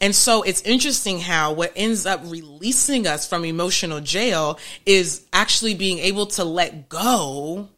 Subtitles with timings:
[0.00, 5.74] And so it's interesting how what ends up releasing us from emotional jail is actually
[5.74, 7.68] being able to let go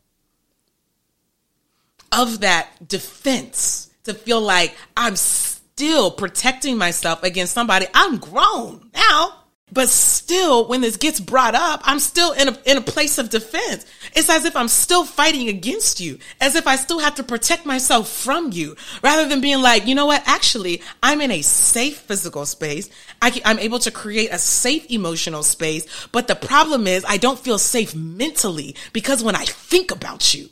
[2.13, 7.87] of that defense to feel like I'm still protecting myself against somebody.
[7.95, 9.42] I'm grown now.
[9.73, 13.31] But still, when this gets brought up, I'm still in a, in a place of
[13.31, 13.87] defense.
[14.15, 17.65] It's as if I'm still fighting against you, as if I still have to protect
[17.65, 20.23] myself from you, rather than being like, you know what?
[20.27, 22.91] Actually, I'm in a safe physical space.
[23.23, 25.87] I, I'm able to create a safe emotional space.
[26.13, 30.51] But the problem is I don't feel safe mentally because when I think about you,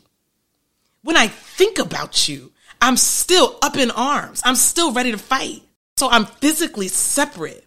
[1.02, 4.40] when I think about you, I'm still up in arms.
[4.46, 5.60] I'm still ready to fight.
[5.98, 7.66] So I'm physically separate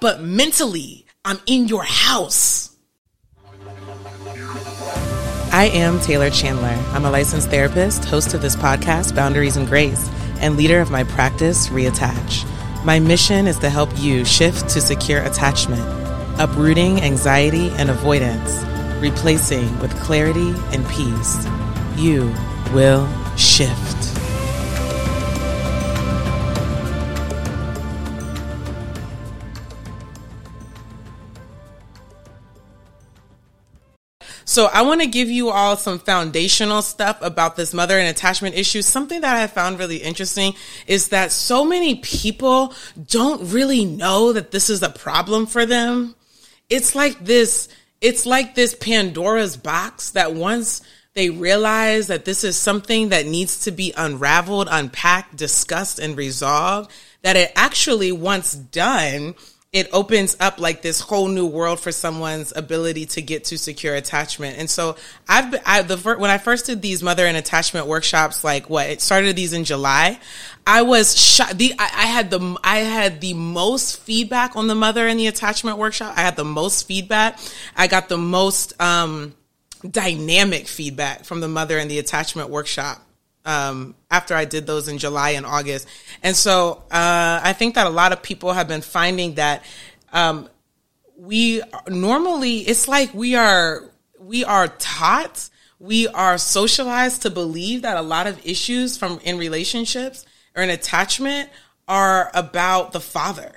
[0.00, 2.76] but mentally, I'm in your house.
[5.52, 6.78] I am Taylor Chandler.
[6.92, 10.08] I'm a licensed therapist, host of this podcast, Boundaries and Grace,
[10.40, 12.46] and leader of my practice, Reattach.
[12.84, 15.82] My mission is to help you shift to secure attachment,
[16.38, 18.62] uprooting anxiety and avoidance,
[19.02, 21.46] replacing with clarity and peace.
[21.96, 22.32] You
[22.72, 24.09] will shift.
[34.50, 38.56] So I want to give you all some foundational stuff about this mother and attachment
[38.56, 38.82] issue.
[38.82, 40.56] Something that I found really interesting
[40.88, 42.74] is that so many people
[43.06, 46.16] don't really know that this is a problem for them.
[46.68, 47.68] It's like this,
[48.00, 50.82] it's like this Pandora's box that once
[51.14, 56.90] they realize that this is something that needs to be unraveled, unpacked, discussed, and resolved,
[57.22, 59.36] that it actually once done
[59.72, 63.94] it opens up like this whole new world for someone's ability to get to secure
[63.94, 64.58] attachment.
[64.58, 64.96] And so
[65.28, 68.90] I've been, I, the when I first did these mother and attachment workshops, like what
[68.90, 70.18] it started these in July,
[70.66, 71.58] I was shocked.
[71.58, 75.28] The I, I had the I had the most feedback on the mother and the
[75.28, 76.14] attachment workshop.
[76.16, 77.38] I had the most feedback.
[77.76, 79.36] I got the most um,
[79.88, 83.06] dynamic feedback from the mother and the attachment workshop
[83.44, 85.88] um, after I did those in July and August.
[86.22, 89.64] And so uh, I think that a lot of people have been finding that
[90.12, 90.48] um,
[91.16, 93.84] we normally it's like we are
[94.18, 95.48] we are taught
[95.78, 100.24] we are socialized to believe that a lot of issues from in relationships
[100.56, 101.50] or in attachment
[101.86, 103.52] are about the father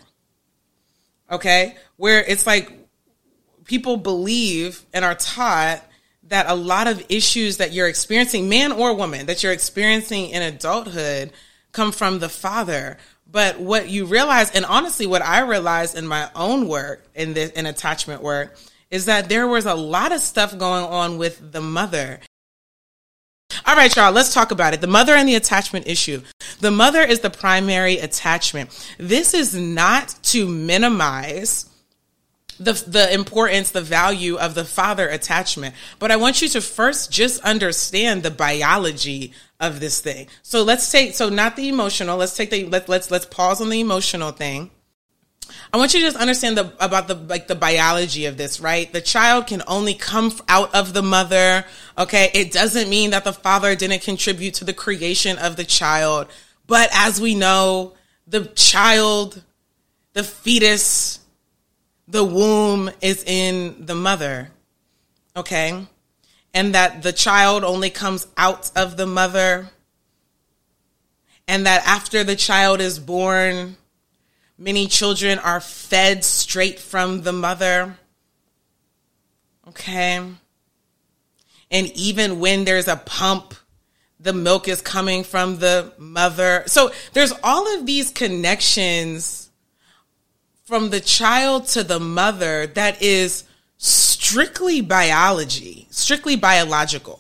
[1.31, 2.72] okay where it's like
[3.63, 5.81] people believe and are taught
[6.28, 10.41] that a lot of issues that you're experiencing, man or woman, that you're experiencing in
[10.41, 11.31] adulthood
[11.72, 12.97] come from the father.
[13.29, 17.51] But what you realize, and honestly, what I realized in my own work, in this,
[17.51, 18.56] in attachment work,
[18.91, 22.19] is that there was a lot of stuff going on with the mother.
[23.66, 24.81] All right, y'all, let's talk about it.
[24.81, 26.22] The mother and the attachment issue.
[26.59, 28.69] The mother is the primary attachment.
[28.97, 31.69] This is not to minimize
[32.59, 35.75] the the importance, the value of the father attachment.
[36.00, 40.28] But I want you to first just understand the biology of this thing.
[40.41, 42.18] So let's take so not the emotional.
[42.18, 44.72] Let's take the let, let's let's pause on the emotional thing.
[45.74, 48.91] I want you to just understand the about the like the biology of this, right?
[48.91, 51.66] The child can only come out of the mother.
[51.97, 56.28] Okay, it doesn't mean that the father didn't contribute to the creation of the child,
[56.68, 57.94] but as we know,
[58.28, 59.41] the child,
[60.14, 61.20] the fetus,
[62.13, 64.51] the womb is in the mother,
[65.35, 65.88] okay?
[66.53, 69.72] And that the child only comes out of the mother.
[71.47, 73.78] And that after the child is born,
[74.59, 77.97] many children are fed straight from the mother.
[79.69, 80.18] Okay?
[81.72, 83.56] And even when there's a pump,
[84.19, 86.63] the milk is coming from the mother.
[86.68, 89.42] So there's all of these connections
[90.63, 93.44] from the child to the mother that is
[93.78, 97.19] strictly biology, strictly biological.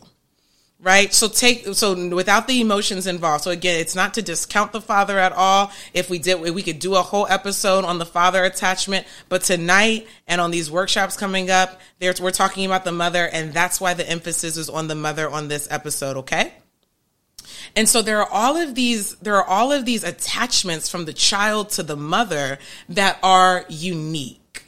[0.79, 1.13] Right?
[1.13, 3.45] So take so without the emotions involved.
[3.45, 5.71] So again, it's not to discount the father at all.
[5.93, 10.07] If we did we could do a whole episode on the father attachment, but tonight
[10.27, 13.93] and on these workshops coming up, there's we're talking about the mother and that's why
[13.93, 16.51] the emphasis is on the mother on this episode, okay?
[17.75, 21.13] And so there are all of these, there are all of these attachments from the
[21.13, 24.63] child to the mother that are unique.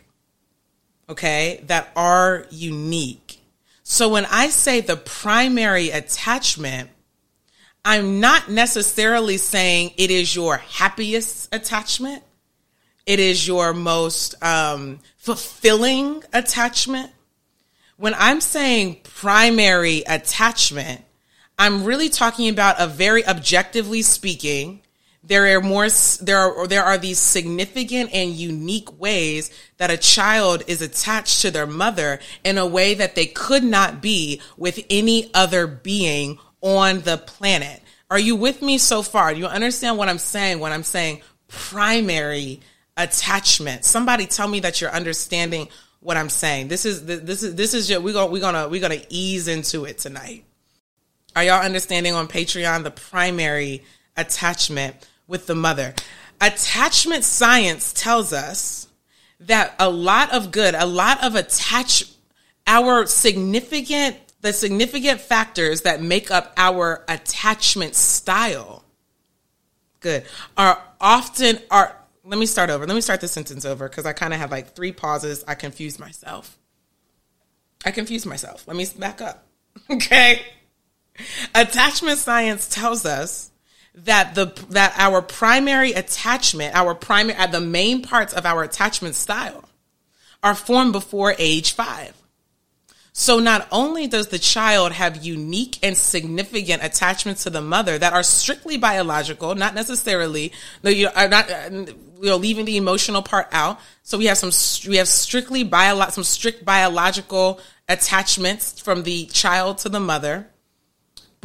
[1.09, 1.63] Okay.
[1.67, 3.39] That are unique.
[3.83, 6.89] So when I say the primary attachment,
[7.85, 12.23] I'm not necessarily saying it is your happiest attachment.
[13.05, 17.11] It is your most um, fulfilling attachment.
[17.97, 21.04] When I'm saying primary attachment,
[21.57, 24.81] I'm really talking about a very objectively speaking,
[25.27, 25.87] there are more
[26.21, 31.51] there are there are these significant and unique ways that a child is attached to
[31.51, 37.01] their mother in a way that they could not be with any other being on
[37.01, 37.81] the planet.
[38.11, 39.33] Are you with me so far?
[39.33, 42.59] Do you understand what I'm saying when I'm saying primary
[42.95, 43.83] attachment?
[43.83, 45.69] Somebody tell me that you're understanding
[46.01, 46.67] what I'm saying.
[46.67, 49.85] This is this is this is just we're gonna we're gonna we're gonna ease into
[49.85, 50.45] it tonight.
[51.35, 53.83] Are y'all understanding on Patreon the primary
[54.15, 54.95] attachment
[55.27, 55.93] with the mother?
[56.39, 58.87] Attachment science tells us
[59.41, 62.05] that a lot of good, a lot of attach
[62.65, 68.83] our significant the significant factors that make up our attachment style
[70.01, 70.23] good
[70.55, 72.85] are often are let me start over.
[72.87, 75.43] Let me start the sentence over because i kind of have like three pauses.
[75.47, 76.57] I confused myself.
[77.83, 78.67] I confused myself.
[78.67, 79.47] Let me back up.
[79.91, 80.41] Okay
[81.53, 83.51] attachment science tells us
[83.93, 89.15] that the that our primary attachment our primary uh, the main parts of our attachment
[89.15, 89.69] style
[90.43, 92.13] are formed before age 5
[93.17, 98.11] so not only does the child have unique and significant attachments to the mother that
[98.11, 100.51] are strictly biological, not necessarily,
[100.83, 103.79] you are not, uh, you know, leaving the emotional part out.
[104.03, 104.51] So we have some,
[104.89, 110.49] we have strictly bio, some strict biological attachments from the child to the mother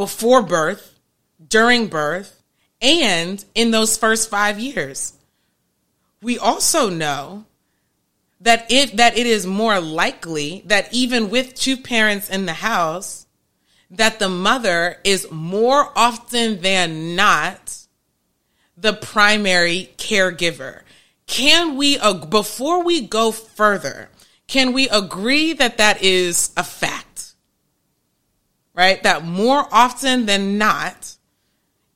[0.01, 0.99] before birth,
[1.47, 2.43] during birth,
[2.81, 5.13] and in those first five years.
[6.23, 7.45] We also know
[8.41, 13.27] that it that it is more likely that even with two parents in the house
[13.91, 17.77] that the mother is more often than not
[18.79, 20.81] the primary caregiver
[21.27, 21.99] can we
[22.31, 24.09] before we go further
[24.47, 27.10] can we agree that that is a fact
[28.81, 31.17] right that more often than not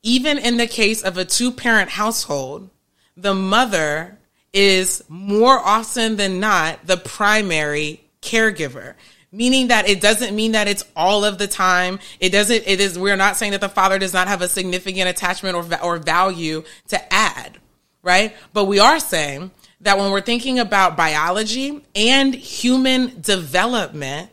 [0.03, 2.71] even in the case of a two parent household
[3.17, 4.19] the mother
[4.53, 8.95] is more often than not the primary caregiver.
[9.33, 11.99] Meaning that it doesn't mean that it's all of the time.
[12.21, 15.09] It doesn't it is we're not saying that the father does not have a significant
[15.09, 17.59] attachment or or value to add
[18.05, 18.37] right?
[18.53, 19.51] But we are saying
[19.81, 24.31] that when we're thinking about biology and human development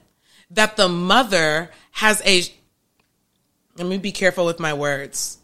[0.51, 1.71] that the mother
[2.01, 2.43] has a
[3.77, 5.37] let me be careful with my words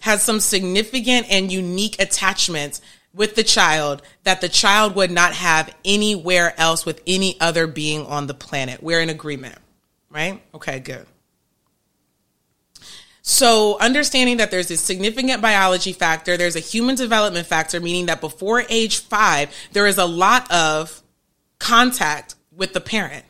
[0.00, 2.82] has some significant and unique attachments
[3.14, 8.04] with the child that the child would not have anywhere else with any other being
[8.04, 8.82] on the planet.
[8.82, 9.56] We're in agreement,
[10.10, 10.42] right?
[10.54, 11.06] Okay, good.
[13.22, 18.20] So, understanding that there's a significant biology factor, there's a human development factor, meaning that
[18.20, 21.02] before age five, there is a lot of
[21.58, 23.24] contact with the parent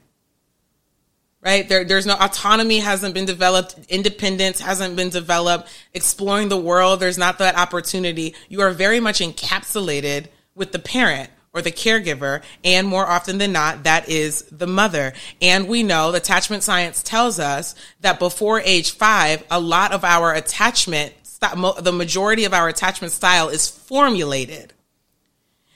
[1.44, 1.68] right?
[1.68, 7.00] There, there's no autonomy hasn't been developed, independence hasn't been developed, exploring the world.
[7.00, 8.34] There's not that opportunity.
[8.48, 13.52] You are very much encapsulated with the parent or the caregiver, and more often than
[13.52, 15.12] not, that is the mother.
[15.40, 20.34] And we know attachment science tells us that before age five, a lot of our
[20.34, 21.14] attachment,
[21.80, 24.72] the majority of our attachment style is formulated.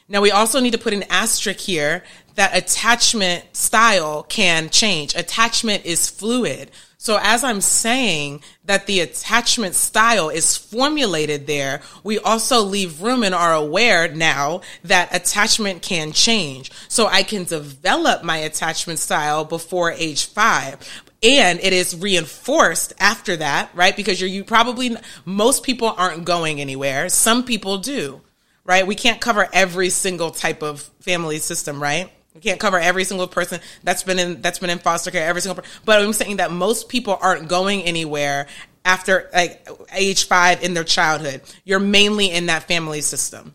[0.08, 2.02] Now we also need to put an asterisk here
[2.34, 5.14] that attachment style can change.
[5.14, 6.70] Attachment is fluid.
[7.00, 13.22] So as I'm saying that the attachment style is formulated there, we also leave room
[13.22, 16.73] and are aware now that attachment can change.
[16.88, 20.78] So I can develop my attachment style before age five
[21.23, 23.97] and it is reinforced after that, right?
[23.97, 27.09] Because you're, you probably, most people aren't going anywhere.
[27.09, 28.21] Some people do,
[28.68, 28.87] right?
[28.87, 32.12] We can't cover every single type of family system, right?
[32.34, 35.26] We can't cover every single person that's been in that's been in foster care.
[35.26, 35.80] Every single, person.
[35.84, 38.46] but I'm saying that most people aren't going anywhere
[38.84, 41.40] after like age five in their childhood.
[41.64, 43.54] You're mainly in that family system,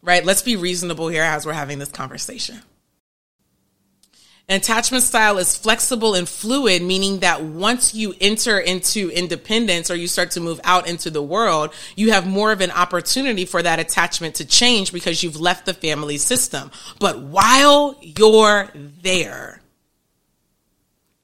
[0.00, 0.24] right?
[0.24, 2.62] Let's be reasonable here as we're having this conversation.
[4.50, 10.08] Attachment style is flexible and fluid, meaning that once you enter into independence or you
[10.08, 13.78] start to move out into the world, you have more of an opportunity for that
[13.78, 16.72] attachment to change because you've left the family system.
[16.98, 19.62] But while you're there,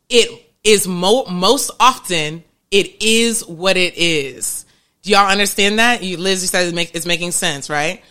[0.09, 4.67] it is mo- most often it is what it is.
[5.03, 6.05] Do y'all understand that?
[6.05, 8.05] You, Liz, you said it's making sense, right?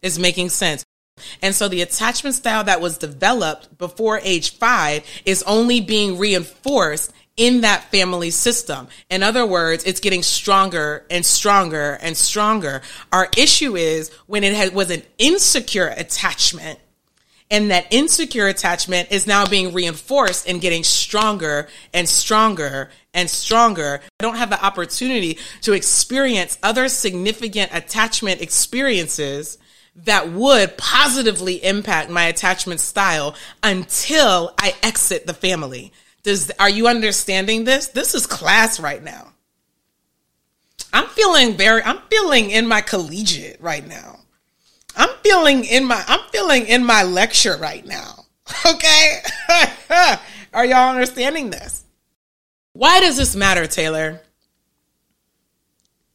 [0.00, 0.86] It's making sense.
[1.40, 7.12] And so the attachment style that was developed before age five is only being reinforced
[7.36, 8.88] in that family system.
[9.10, 12.80] In other words, it's getting stronger and stronger and stronger.
[13.12, 16.78] Our issue is when it was an insecure attachment
[17.50, 24.00] And that insecure attachment is now being reinforced and getting stronger and stronger and stronger.
[24.18, 29.58] I don't have the opportunity to experience other significant attachment experiences
[29.96, 35.92] that would positively impact my attachment style until I exit the family.
[36.22, 37.88] Does, are you understanding this?
[37.88, 39.32] This is class right now.
[40.92, 44.20] I'm feeling very, I'm feeling in my collegiate right now.
[44.96, 48.20] I'm feeling in my, I'm feeling in my lecture right now.
[48.66, 49.20] Okay.
[50.52, 51.84] are y'all understanding this?
[52.72, 54.20] Why does this matter, Taylor?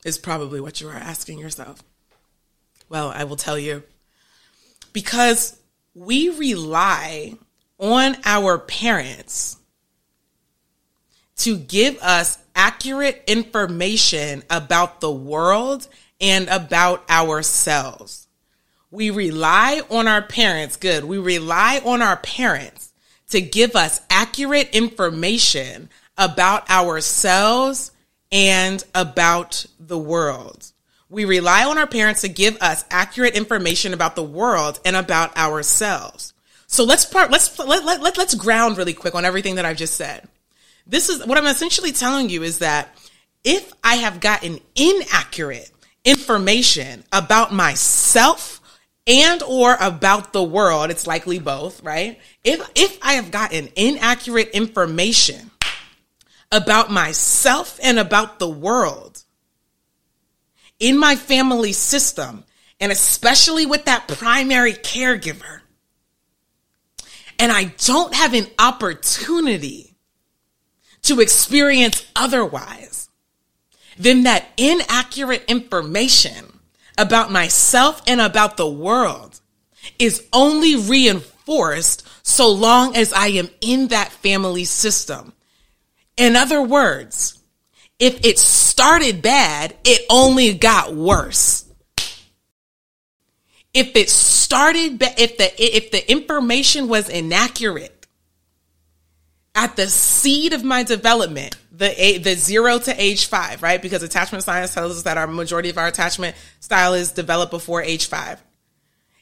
[0.05, 1.83] Is probably what you are asking yourself.
[2.89, 3.83] Well, I will tell you.
[4.91, 5.57] Because
[5.93, 7.35] we rely
[7.77, 9.57] on our parents
[11.37, 15.87] to give us accurate information about the world
[16.19, 18.27] and about ourselves.
[18.91, 21.05] We rely on our parents, good.
[21.05, 22.91] We rely on our parents
[23.29, 27.91] to give us accurate information about ourselves
[28.31, 30.71] and about the world.
[31.09, 35.35] We rely on our parents to give us accurate information about the world and about
[35.37, 36.33] ourselves.
[36.67, 39.77] So let's part, let's, let, let, let, let's ground really quick on everything that I've
[39.77, 40.27] just said.
[40.85, 42.95] This is what I'm essentially telling you is that
[43.43, 45.71] if I have gotten inaccurate
[46.05, 48.61] information about myself
[49.07, 52.19] and or about the world, it's likely both, right?
[52.43, 55.49] If, if I have gotten inaccurate information
[56.51, 59.08] about myself and about the world,
[60.79, 62.43] in my family system,
[62.79, 65.61] and especially with that primary caregiver,
[67.37, 69.95] and I don't have an opportunity
[71.03, 73.09] to experience otherwise,
[73.97, 76.59] then that inaccurate information
[76.97, 79.39] about myself and about the world
[79.97, 85.33] is only reinforced so long as I am in that family system.
[86.17, 87.39] In other words,
[87.97, 88.37] if it
[88.79, 91.65] started bad, it only got worse.
[93.73, 98.07] If it started, if the, if the information was inaccurate
[99.53, 103.81] at the seed of my development, the, the zero to age five, right?
[103.81, 107.81] Because attachment science tells us that our majority of our attachment style is developed before
[107.81, 108.41] age five.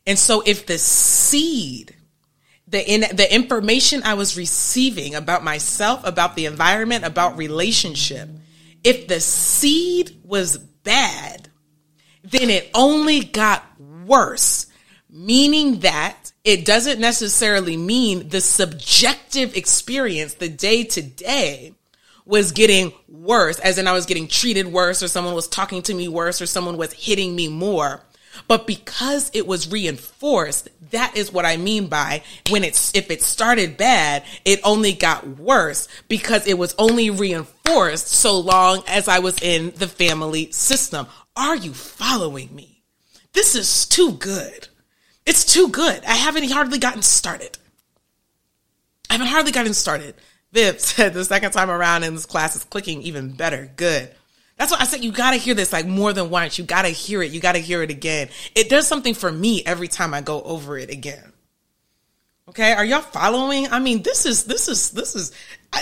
[0.05, 1.95] And so if the seed
[2.67, 8.29] the in the information I was receiving about myself, about the environment, about relationship
[8.87, 11.49] if the seed was bad,
[12.23, 13.65] then it only got
[14.05, 14.67] worse,
[15.09, 21.73] meaning that it doesn't necessarily mean the subjective experience, the day to day,
[22.25, 25.93] was getting worse, as in I was getting treated worse, or someone was talking to
[25.93, 28.01] me worse, or someone was hitting me more.
[28.47, 33.21] But because it was reinforced, that is what I mean by when it's, if it
[33.21, 39.19] started bad, it only got worse because it was only reinforced so long as I
[39.19, 41.07] was in the family system.
[41.35, 42.83] Are you following me?
[43.33, 44.69] This is too good.
[45.25, 46.03] It's too good.
[46.05, 47.57] I haven't hardly gotten started.
[49.09, 50.15] I haven't hardly gotten started.
[50.53, 53.69] Viv said the second time around in this class is clicking even better.
[53.75, 54.13] Good.
[54.57, 56.57] That's why I said you gotta hear this like more than once.
[56.57, 57.31] You gotta hear it.
[57.31, 58.29] You gotta hear it again.
[58.55, 61.31] It does something for me every time I go over it again.
[62.49, 63.67] Okay, are y'all following?
[63.71, 65.31] I mean, this is this is this is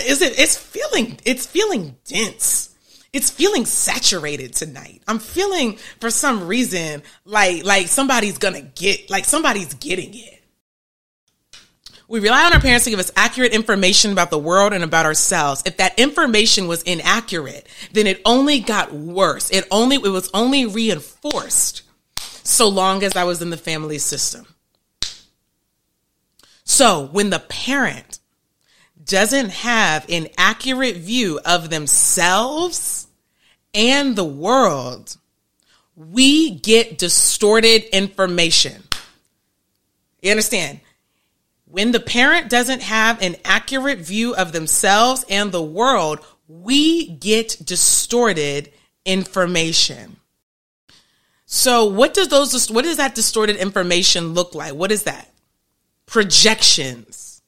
[0.06, 2.76] is it it's feeling it's feeling dense.
[3.14, 5.02] It's feeling saturated tonight.
[5.08, 10.35] I'm feeling for some reason like like somebody's gonna get like somebody's getting it.
[12.08, 15.06] We rely on our parents to give us accurate information about the world and about
[15.06, 15.64] ourselves.
[15.66, 19.50] If that information was inaccurate, then it only got worse.
[19.50, 21.82] It only, it was only reinforced
[22.20, 24.46] so long as I was in the family system.
[26.64, 28.20] So when the parent
[29.04, 33.08] doesn't have an accurate view of themselves
[33.74, 35.18] and the world,
[35.96, 38.84] we get distorted information.
[40.22, 40.82] You understand?
[41.76, 47.58] When the parent doesn't have an accurate view of themselves and the world, we get
[47.62, 48.72] distorted
[49.04, 50.16] information.
[51.46, 54.74] So what does those what does that distorted information look like?
[54.74, 55.30] What is that?
[56.06, 57.42] Projections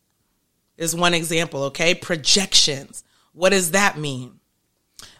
[0.75, 1.95] is one example, okay?
[1.95, 3.05] Projections.
[3.31, 4.41] What does that mean?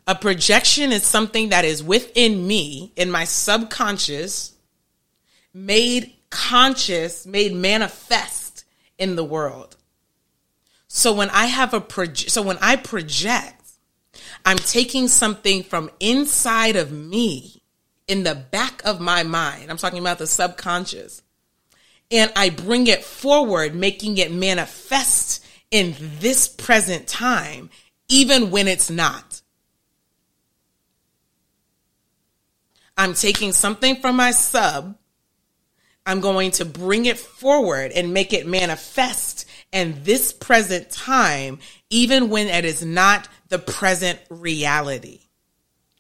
[0.06, 4.52] A projection is something that is within me in my subconscious
[5.54, 8.47] made conscious, made manifest
[8.98, 9.78] in the world.
[10.88, 13.54] So when I have a proje- so when I project,
[14.46, 17.62] I'm taking something from inside of me
[18.08, 19.70] in the back of my mind.
[19.70, 21.22] I'm talking about the subconscious.
[22.10, 27.70] and I bring it forward, making it manifest in this present time,
[28.08, 29.42] even when it's not.
[32.98, 34.98] I'm taking something from my sub.
[36.08, 41.60] I'm going to bring it forward and make it manifest in this present time,
[41.90, 45.20] even when it is not the present reality.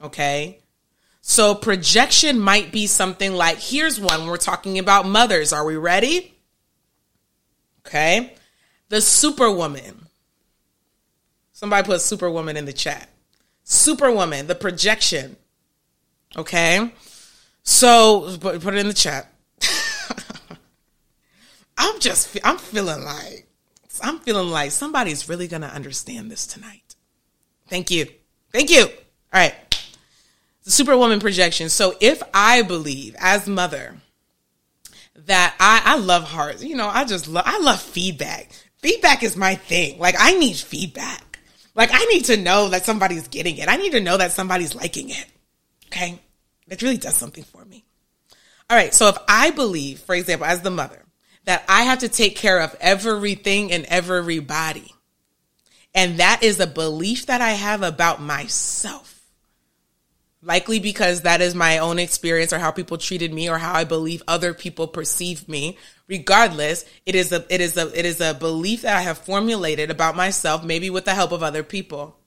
[0.01, 0.59] Okay.
[1.19, 5.51] So projection might be something like here's one we're talking about mothers.
[5.51, 6.33] Are we ready?
[7.85, 8.33] Okay.
[8.87, 10.07] The superwoman.
[11.51, 13.09] Somebody put superwoman in the chat.
[13.65, 15.35] Superwoman, the projection.
[16.37, 16.93] Okay.
[17.63, 19.33] So put it in the chat.
[21.77, 23.47] I'm just, I'm feeling like,
[24.01, 26.95] I'm feeling like somebody's really going to understand this tonight.
[27.67, 28.07] Thank you.
[28.51, 28.83] Thank you.
[28.83, 28.89] All
[29.33, 29.53] right.
[30.63, 31.69] The superwoman projection.
[31.69, 33.97] So if I believe as mother
[35.25, 38.51] that I, I love hearts, you know, I just love, I love feedback.
[38.77, 39.97] Feedback is my thing.
[39.99, 41.39] Like I need feedback.
[41.75, 43.69] Like I need to know that somebody's getting it.
[43.69, 45.25] I need to know that somebody's liking it.
[45.87, 46.19] Okay.
[46.67, 47.85] It really does something for me.
[48.69, 48.93] All right.
[48.93, 51.03] So if I believe, for example, as the mother,
[51.47, 54.93] that I have to take care of everything and everybody,
[55.95, 59.21] and that is a belief that I have about myself.
[60.41, 63.85] Likely because that is my own experience or how people treated me or how I
[63.85, 65.77] believe other people perceive me.
[66.07, 69.89] Regardless, it is a it is a it is a belief that I have formulated
[69.89, 72.17] about myself, maybe with the help of other people.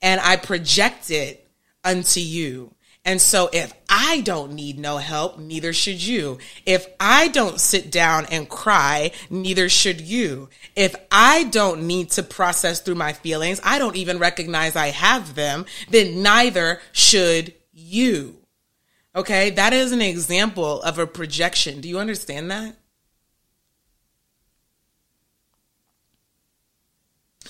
[0.00, 1.46] And I project it
[1.84, 2.74] unto you.
[3.04, 6.38] And so if I don't need no help, neither should you.
[6.64, 10.48] If I don't sit down and cry, neither should you.
[10.74, 15.34] If I don't need to process through my feelings, I don't even recognize I have
[15.34, 18.38] them, then neither should you.
[19.14, 19.50] Okay.
[19.50, 21.82] That is an example of a projection.
[21.82, 22.76] Do you understand that?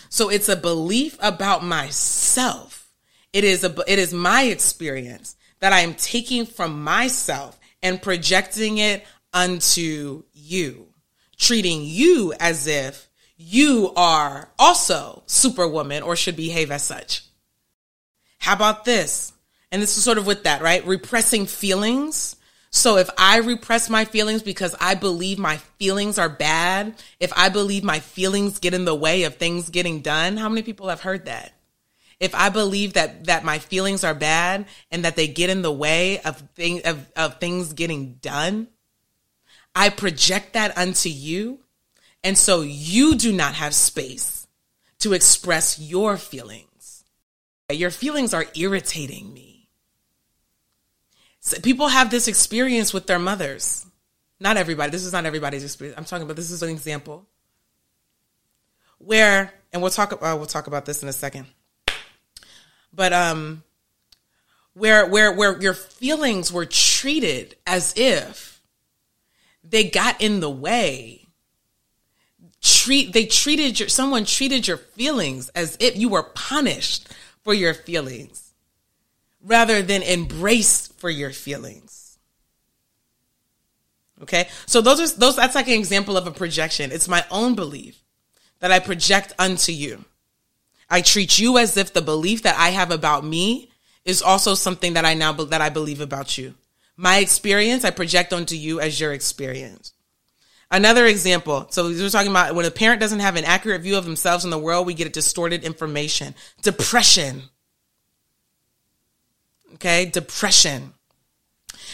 [0.09, 2.91] So it's a belief about myself.
[3.33, 8.77] It is a, it is my experience that I am taking from myself and projecting
[8.77, 9.03] it
[9.33, 10.89] unto you,
[11.39, 17.23] treating you as if you are also superwoman or should behave as such.
[18.41, 19.33] How about this?
[19.73, 20.87] And this is sort of with that, right?
[20.87, 22.37] Repressing feelings.
[22.69, 27.49] So if I repress my feelings because I believe my feelings are bad, if I
[27.49, 31.01] believe my feelings get in the way of things getting done, how many people have
[31.01, 31.54] heard that?
[32.25, 35.71] If I believe that that my feelings are bad and that they get in the
[35.71, 38.69] way of thing of, of things getting done,
[39.75, 41.61] I project that unto you.
[42.23, 44.47] And so you do not have space
[45.01, 47.05] to express your feelings.
[47.71, 49.69] Your feelings are irritating me.
[51.41, 53.85] So people have this experience with their mothers.
[54.41, 54.91] Not everybody.
[54.91, 55.99] This is not everybody's experience.
[55.99, 57.27] I'm talking about this is an example
[58.97, 60.15] where, and we'll talk.
[60.15, 61.47] Uh, we'll talk about this in a second
[62.95, 63.63] but um
[64.75, 68.61] where where where your feelings were treated as if
[69.63, 71.27] they got in the way.
[72.61, 77.09] Treat they treated your someone treated your feelings as if you were punished
[77.43, 78.53] for your feelings
[79.43, 82.19] rather than embraced for your feelings.
[84.23, 84.49] Okay?
[84.65, 86.91] So those are those that's like an example of a projection.
[86.91, 88.01] It's my own belief
[88.61, 90.03] that i project unto you
[90.91, 93.71] I treat you as if the belief that I have about me
[94.05, 96.55] is also something that I now that I believe about you.
[96.97, 99.93] My experience I project onto you as your experience.
[100.71, 101.67] Another example.
[101.71, 104.45] So we were talking about when a parent doesn't have an accurate view of themselves
[104.45, 106.35] in the world, we get a distorted information.
[106.63, 107.43] Depression.
[109.75, 110.95] Okay, depression.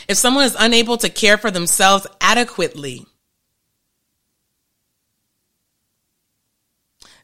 [0.09, 3.07] If someone is unable to care for themselves adequately,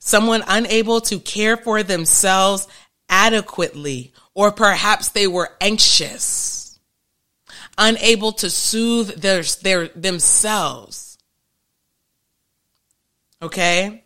[0.06, 2.68] someone unable to care for themselves
[3.08, 6.78] adequately, or perhaps they were anxious,
[7.76, 11.18] unable to soothe their, their themselves.
[13.42, 14.04] Okay?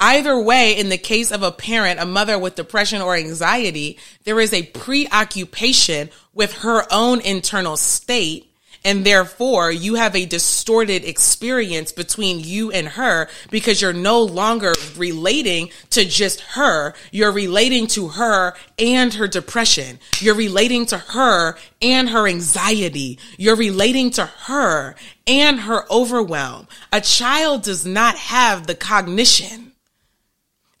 [0.00, 4.40] Either way, in the case of a parent, a mother with depression or anxiety, there
[4.40, 8.54] is a preoccupation with her own internal state
[8.86, 14.74] and therefore, you have a distorted experience between you and her because you're no longer
[14.96, 16.94] relating to just her.
[17.10, 19.98] You're relating to her and her depression.
[20.20, 23.18] You're relating to her and her anxiety.
[23.36, 24.94] You're relating to her
[25.26, 26.68] and her overwhelm.
[26.92, 29.72] A child does not have the cognition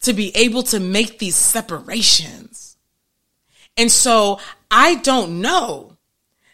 [0.02, 2.76] to be able to make these separations.
[3.76, 4.38] And so
[4.70, 5.95] I don't know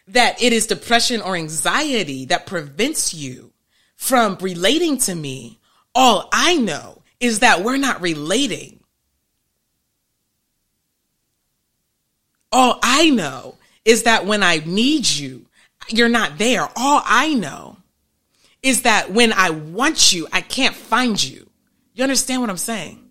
[0.07, 3.51] that it is depression or anxiety that prevents you
[3.95, 5.59] from relating to me,
[5.95, 8.79] all I know is that we're not relating.
[12.51, 15.45] All I know is that when I need you,
[15.89, 16.63] you're not there.
[16.75, 17.77] All I know
[18.61, 21.49] is that when I want you, I can't find you.
[21.93, 23.02] You understand what I'm saying?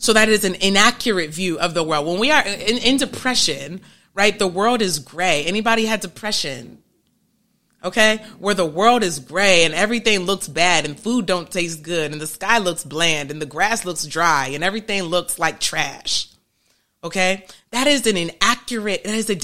[0.00, 2.06] So that is an inaccurate view of the world.
[2.06, 3.82] When we are in, in depression,
[4.14, 4.36] right?
[4.36, 5.44] The world is gray.
[5.44, 6.82] Anybody had depression?
[7.84, 8.24] Okay?
[8.38, 12.20] Where the world is gray and everything looks bad and food don't taste good and
[12.20, 16.28] the sky looks bland and the grass looks dry and everything looks like trash.
[17.04, 17.44] Okay?
[17.70, 19.34] That is an inaccurate, that is a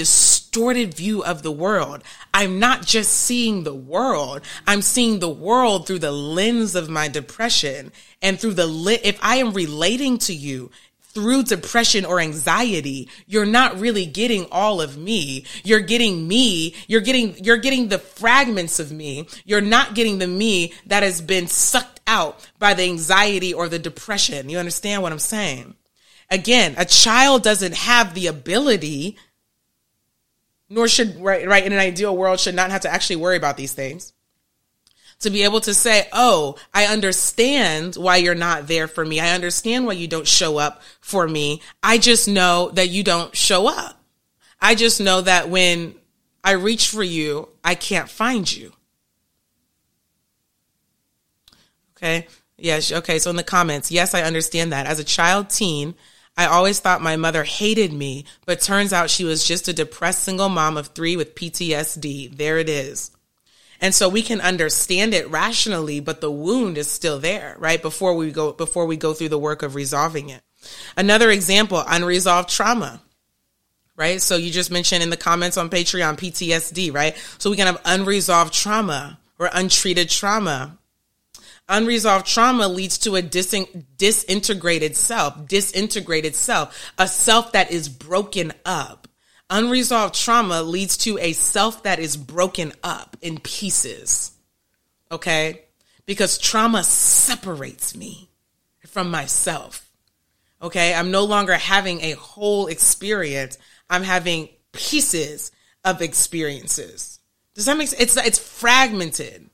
[0.57, 2.03] distorted view of the world.
[2.33, 4.41] I'm not just seeing the world.
[4.67, 7.93] I'm seeing the world through the lens of my depression
[8.23, 10.71] and through the, li- if I am relating to you
[11.13, 15.45] through depression or anxiety, you're not really getting all of me.
[15.63, 16.75] You're getting me.
[16.89, 19.29] You're getting, you're getting the fragments of me.
[19.45, 23.79] You're not getting the me that has been sucked out by the anxiety or the
[23.79, 24.49] depression.
[24.49, 25.75] You understand what I'm saying?
[26.31, 29.17] Again, a child doesn't have the ability,
[30.69, 33.57] nor should, right, right, in an ideal world, should not have to actually worry about
[33.57, 34.13] these things
[35.21, 39.21] to be able to say, Oh, I understand why you're not there for me.
[39.21, 41.63] I understand why you don't show up for me.
[41.83, 44.01] I just know that you don't show up.
[44.61, 45.95] I just know that when
[46.45, 48.73] I reach for you, I can't find you.
[51.97, 52.27] Okay.
[52.59, 52.93] Yes.
[52.93, 53.19] Okay.
[53.19, 54.87] So in the comments, yes, I understand that.
[54.87, 55.95] As a child teen,
[56.37, 60.23] I always thought my mother hated me, but turns out she was just a depressed
[60.23, 62.37] single mom of three with PTSD.
[62.37, 63.11] There it is.
[63.81, 67.81] And so we can understand it rationally, but the wound is still there, right?
[67.81, 70.43] Before we go, before we go through the work of resolving it.
[70.97, 73.01] Another example, unresolved trauma,
[73.95, 74.21] right?
[74.21, 77.17] So you just mentioned in the comments on Patreon, PTSD, right?
[77.39, 80.79] So we can have unresolved trauma or untreated trauma.
[81.69, 83.67] Unresolved trauma leads to a dis-
[83.99, 89.07] disintegrated self, disintegrated self, a self that is broken up
[89.49, 94.33] Unresolved trauma leads to a self that is broken up in pieces.
[95.11, 95.63] Okay?
[96.05, 98.29] Because trauma separates me
[98.87, 99.89] from myself.
[100.61, 100.93] Okay?
[100.93, 103.57] I'm no longer having a whole experience.
[103.89, 105.53] I'm having pieces
[105.85, 107.21] of experiences.
[107.55, 108.03] Does that make sense?
[108.03, 109.46] It's, it's fragmented.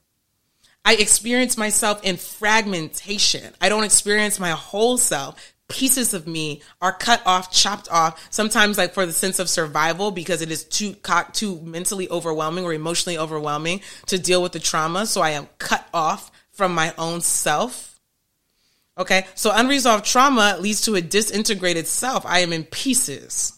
[0.85, 3.53] I experience myself in fragmentation.
[3.61, 8.77] I don't experience my whole self pieces of me are cut off, chopped off, sometimes
[8.77, 10.95] like for the sense of survival because it is too
[11.33, 15.05] too mentally overwhelming or emotionally overwhelming to deal with the trauma.
[15.05, 17.99] So I am cut off from my own self.
[18.97, 19.25] Okay.
[19.35, 22.25] So unresolved trauma leads to a disintegrated self.
[22.25, 23.53] I am in pieces.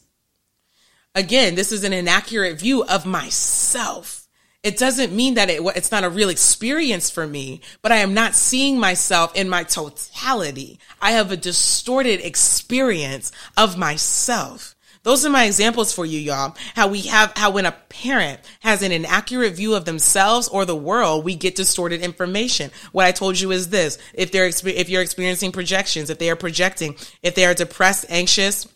[1.13, 4.24] Again, this is an inaccurate view of myself
[4.65, 8.15] it doesn't mean that it, it's not a real experience for me, but I am
[8.15, 10.79] not seeing myself in my totality.
[10.99, 14.75] I have a distorted experience of myself.
[15.03, 16.55] Those are my examples for you, y'all.
[16.73, 20.75] How we have, how when a parent has an inaccurate view of themselves or the
[20.75, 22.71] world, we get distorted information.
[22.91, 23.99] What I told you is this.
[24.15, 28.67] If they're, if you're experiencing projections, if they are projecting, if they are depressed, anxious,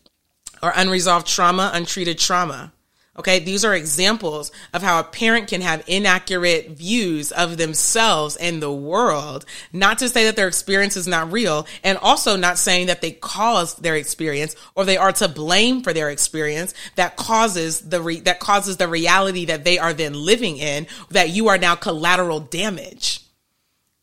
[0.61, 2.73] or unresolved trauma, untreated trauma,
[3.17, 3.39] Okay.
[3.39, 8.71] These are examples of how a parent can have inaccurate views of themselves and the
[8.71, 9.45] world.
[9.73, 13.11] Not to say that their experience is not real and also not saying that they
[13.11, 18.21] caused their experience or they are to blame for their experience that causes the, re-
[18.21, 22.39] that causes the reality that they are then living in that you are now collateral
[22.39, 23.25] damage.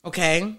[0.05, 0.57] Okay.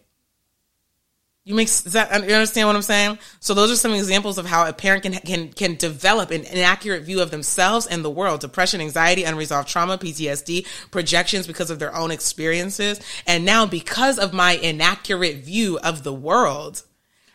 [1.47, 3.19] You make that you understand what I'm saying?
[3.39, 7.03] So those are some examples of how a parent can can can develop an inaccurate
[7.03, 11.95] view of themselves and the world: depression, anxiety, unresolved trauma, PTSD, projections because of their
[11.95, 16.83] own experiences, and now because of my inaccurate view of the world,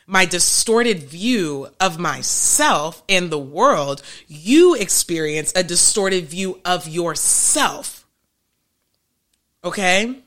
[0.06, 8.06] my distorted view of myself and the world, you experience a distorted view of yourself.
[9.64, 10.22] Okay?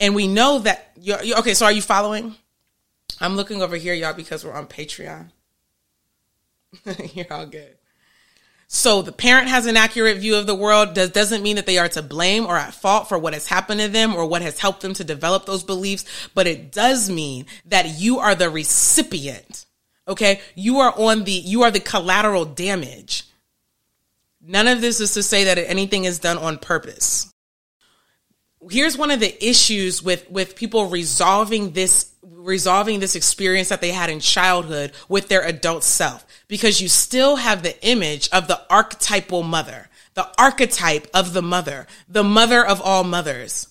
[0.00, 1.54] And we know that you're, you're, okay.
[1.54, 2.34] So are you following?
[3.20, 5.30] I'm looking over here, y'all, because we're on Patreon.
[7.14, 7.76] you're all good.
[8.72, 11.76] So the parent has an accurate view of the world does, doesn't mean that they
[11.76, 14.60] are to blame or at fault for what has happened to them or what has
[14.60, 19.66] helped them to develop those beliefs, but it does mean that you are the recipient.
[20.06, 20.40] Okay.
[20.54, 23.24] You are on the, you are the collateral damage.
[24.40, 27.29] None of this is to say that anything is done on purpose
[28.68, 33.92] here's one of the issues with with people resolving this resolving this experience that they
[33.92, 38.60] had in childhood with their adult self because you still have the image of the
[38.70, 43.68] archetypal mother the archetype of the mother, the mother of all mothers,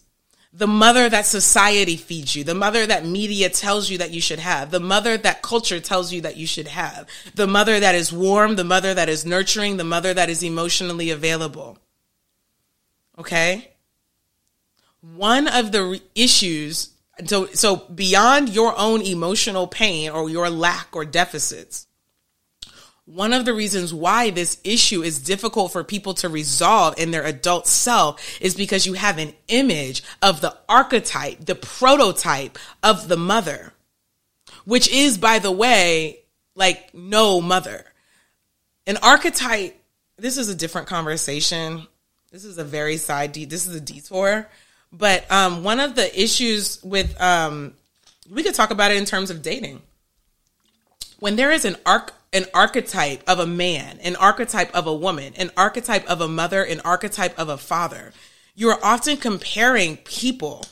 [0.51, 4.39] the mother that society feeds you, the mother that media tells you that you should
[4.39, 8.11] have, the mother that culture tells you that you should have, the mother that is
[8.11, 11.77] warm, the mother that is nurturing, the mother that is emotionally available.
[13.17, 13.69] Okay?
[15.01, 16.89] One of the issues
[17.25, 21.87] so so beyond your own emotional pain or your lack or deficits
[23.09, 27.23] one of the reasons why this issue is difficult for people to resolve in their
[27.23, 33.17] adult self is because you have an image of the archetype, the prototype of the
[33.17, 33.73] mother,
[34.63, 36.19] which is, by the way,
[36.53, 37.83] like no mother.
[38.85, 39.75] An archetype,
[40.17, 41.87] this is a different conversation.
[42.31, 44.47] This is a very side, de- this is a detour.
[44.91, 47.73] But um, one of the issues with, um,
[48.29, 49.81] we could talk about it in terms of dating.
[51.19, 55.33] When there is an arc, an archetype of a man, an archetype of a woman,
[55.37, 58.13] an archetype of a mother, an archetype of a father,
[58.55, 60.65] you are often comparing people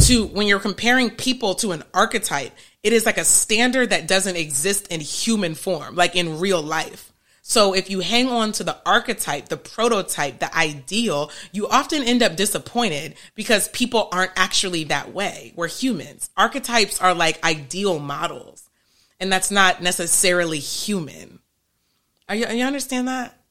[0.00, 4.36] to, when you're comparing people to an archetype, it is like a standard that doesn't
[4.36, 7.11] exist in human form, like in real life.
[7.44, 12.22] So if you hang on to the archetype, the prototype, the ideal, you often end
[12.22, 15.52] up disappointed because people aren't actually that way.
[15.56, 16.30] We're humans.
[16.36, 18.70] Archetypes are like ideal models,
[19.18, 21.40] and that's not necessarily human.
[22.28, 23.41] Are you, you understand that?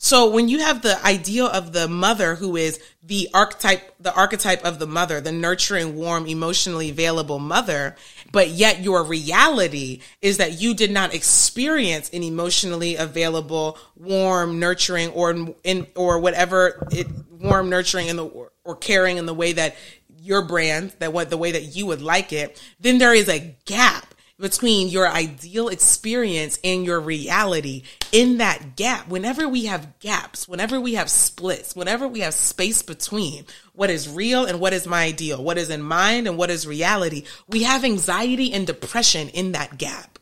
[0.00, 4.64] So when you have the ideal of the mother who is the archetype, the archetype
[4.64, 7.96] of the mother, the nurturing, warm, emotionally available mother,
[8.30, 15.10] but yet your reality is that you did not experience an emotionally available, warm, nurturing,
[15.10, 17.08] or in or whatever it
[17.40, 19.74] warm, nurturing, in the or, caring in the way that
[20.20, 23.56] your brand, that what the way that you would like it, then there is a
[23.64, 24.07] gap
[24.38, 29.08] between your ideal experience and your reality in that gap.
[29.08, 34.08] Whenever we have gaps, whenever we have splits, whenever we have space between what is
[34.08, 37.64] real and what is my ideal, what is in mind and what is reality, we
[37.64, 40.18] have anxiety and depression in that gap.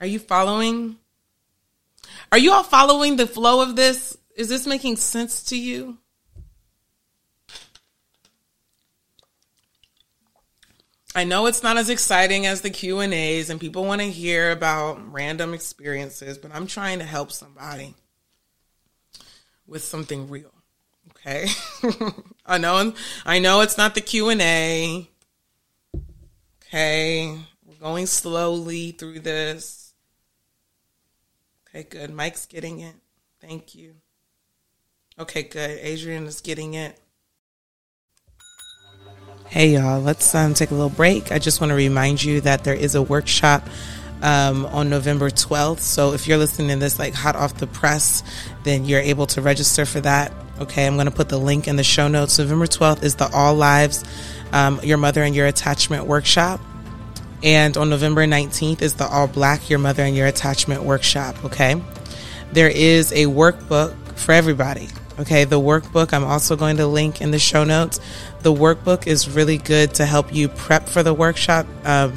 [0.00, 0.96] Are you following?
[2.32, 4.16] Are you all following the flow of this?
[4.34, 5.98] Is this making sense to you?
[11.14, 14.10] I know it's not as exciting as the Q and A's, and people want to
[14.10, 17.94] hear about random experiences, but I'm trying to help somebody
[19.66, 20.52] with something real.
[21.10, 21.46] Okay,
[22.46, 22.94] I know.
[23.26, 25.08] I know it's not the Q and A.
[26.64, 29.92] Okay, we're going slowly through this.
[31.68, 32.10] Okay, good.
[32.10, 32.94] Mike's getting it.
[33.40, 33.96] Thank you.
[35.18, 35.78] Okay, good.
[35.80, 36.98] Adrian is getting it.
[39.52, 41.30] Hey, y'all, let's um, take a little break.
[41.30, 43.62] I just want to remind you that there is a workshop
[44.22, 45.80] um, on November 12th.
[45.80, 48.22] So if you're listening to this like hot off the press,
[48.62, 50.32] then you're able to register for that.
[50.58, 52.38] Okay, I'm going to put the link in the show notes.
[52.38, 54.02] November 12th is the All Lives,
[54.54, 56.58] um, Your Mother and Your Attachment Workshop.
[57.42, 61.44] And on November 19th is the All Black, Your Mother and Your Attachment Workshop.
[61.44, 61.78] Okay,
[62.52, 64.88] there is a workbook for everybody.
[65.18, 68.00] Okay, the workbook I'm also going to link in the show notes.
[68.42, 71.66] The workbook is really good to help you prep for the workshop.
[71.84, 72.12] Um,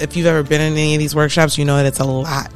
[0.00, 2.50] if you've ever been in any of these workshops, you know that it's a lot.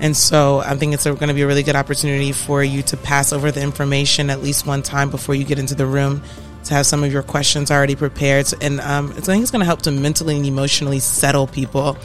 [0.00, 2.96] And so I think it's going to be a really good opportunity for you to
[2.96, 6.22] pass over the information at least one time before you get into the room
[6.64, 8.52] to have some of your questions already prepared.
[8.60, 11.96] And um, I think it's going to help to mentally and emotionally settle people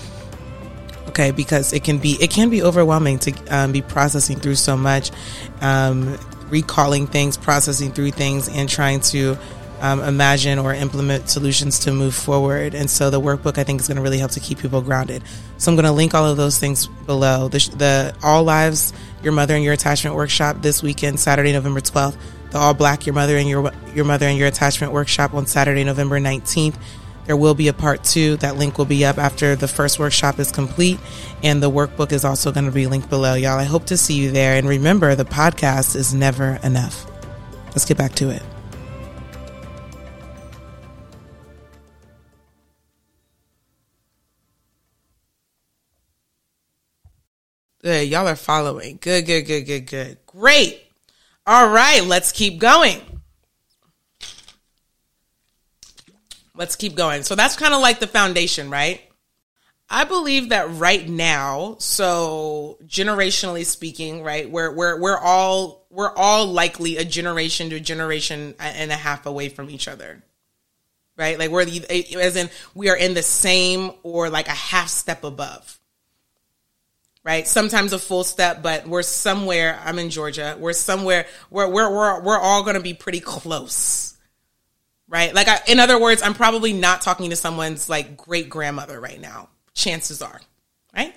[1.09, 4.77] okay because it can be it can be overwhelming to um, be processing through so
[4.77, 5.11] much
[5.61, 6.17] um,
[6.49, 9.37] recalling things, processing through things, and trying to
[9.81, 12.73] um, imagine or implement solutions to move forward.
[12.73, 15.23] And so the workbook, I think, is going to really help to keep people grounded.
[15.57, 17.47] So I'm going to link all of those things below.
[17.47, 22.17] The, the All Lives, Your Mother and Your Attachment Workshop this weekend, Saturday, November 12th.
[22.51, 25.83] The All Black, Your Mother and Your, Your Mother and Your Attachment Workshop on Saturday,
[25.83, 26.75] November 19th.
[27.29, 28.37] There will be a part two.
[28.37, 30.99] That link will be up after the first workshop is complete.
[31.43, 33.59] And the workbook is also going to be linked below, y'all.
[33.59, 34.55] I hope to see you there.
[34.55, 37.05] And remember, the podcast is never enough.
[37.67, 38.41] Let's get back to it.
[47.81, 48.09] Good.
[48.09, 48.99] Y'all are following.
[49.01, 50.17] Good, good, good, good, good.
[50.25, 50.81] Great.
[51.47, 52.03] All right.
[52.03, 53.01] Let's keep going.
[56.59, 57.23] let's keep going.
[57.23, 59.01] So that's kind of like the foundation, right?
[59.89, 66.45] I believe that right now, so generationally speaking, right, we're we're we're all we're all
[66.45, 70.21] likely a generation to a generation and a half away from each other.
[71.17, 71.39] Right?
[71.39, 75.78] Like we're as in we are in the same or like a half step above.
[77.29, 77.47] Right?
[77.47, 79.79] Sometimes a full step, but we're somewhere.
[79.85, 80.57] I'm in Georgia.
[80.59, 81.27] We're somewhere.
[81.51, 84.17] We're we're we're, we're all going to be pretty close,
[85.07, 85.31] right?
[85.31, 89.21] Like, I, in other words, I'm probably not talking to someone's like great grandmother right
[89.21, 89.49] now.
[89.75, 90.41] Chances are,
[90.95, 91.13] right?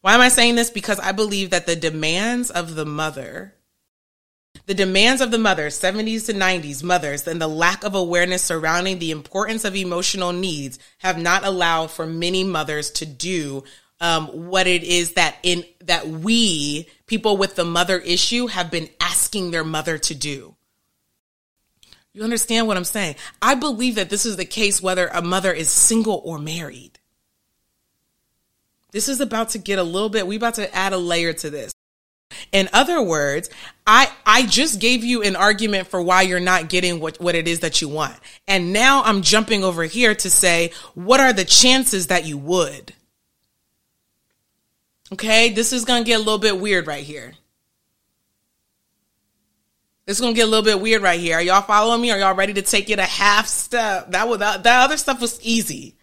[0.00, 0.68] Why am I saying this?
[0.68, 3.54] Because I believe that the demands of the mother
[4.66, 8.98] the demands of the mother, 70s to 90s mothers, and the lack of awareness surrounding
[8.98, 13.64] the importance of emotional needs have not allowed for many mothers to do
[14.00, 18.88] um, what it is that in that we people with the mother issue have been
[19.00, 20.54] asking their mother to do.
[22.12, 23.16] You understand what I'm saying?
[23.40, 26.98] I believe that this is the case whether a mother is single or married.
[28.92, 31.50] This is about to get a little bit, we about to add a layer to
[31.50, 31.72] this.
[32.52, 33.50] In other words,
[33.86, 37.46] I, I just gave you an argument for why you're not getting what, what it
[37.46, 38.16] is that you want.
[38.48, 42.92] And now I'm jumping over here to say, what are the chances that you would?
[45.12, 47.34] Okay, this is to get a little bit weird right here.
[50.06, 51.36] It's to get a little bit weird right here.
[51.36, 52.10] Are y'all following me?
[52.10, 54.10] Are y'all ready to take it a half step?
[54.12, 55.96] That was that, that other stuff was easy.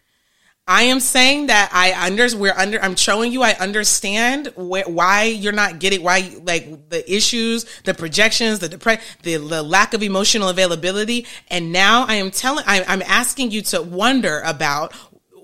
[0.70, 5.24] I am saying that I under we're under I'm showing you I understand wh- why
[5.24, 10.04] you're not getting why like the issues, the projections, the depression, the, the lack of
[10.04, 14.94] emotional availability, and now I am telling I, I'm asking you to wonder about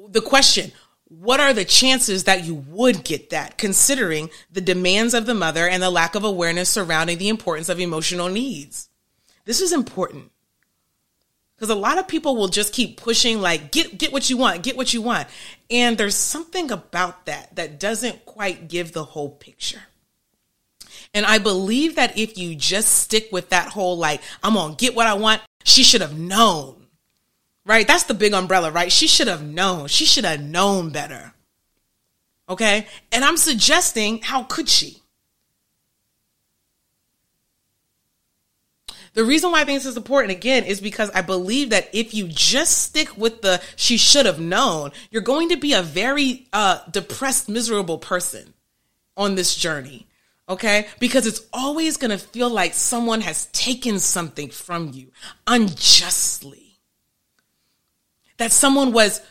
[0.09, 0.73] the question:
[1.19, 5.67] What are the chances that you would get that, considering the demands of the mother
[5.67, 8.89] and the lack of awareness surrounding the importance of emotional needs?
[9.45, 10.31] This is important.
[11.55, 14.63] Because a lot of people will just keep pushing, like, get, get what you want,
[14.63, 15.27] get what you want.
[15.69, 19.83] And there's something about that that doesn't quite give the whole picture.
[21.13, 24.77] And I believe that if you just stick with that whole, like, I'm going to
[24.83, 26.82] get what I want, she should have known.
[27.65, 27.87] Right?
[27.87, 28.91] That's the big umbrella, right?
[28.91, 29.87] She should have known.
[29.87, 31.33] She should have known better.
[32.49, 32.87] Okay?
[33.11, 35.01] And I'm suggesting, how could she?
[39.13, 42.13] The reason why I think this is important again is because I believe that if
[42.13, 46.47] you just stick with the she should have known, you're going to be a very
[46.51, 48.53] uh, depressed, miserable person
[49.15, 50.07] on this journey.
[50.49, 50.87] Okay?
[50.99, 55.11] Because it's always going to feel like someone has taken something from you
[55.45, 56.62] unjustly.
[58.43, 59.21] That someone was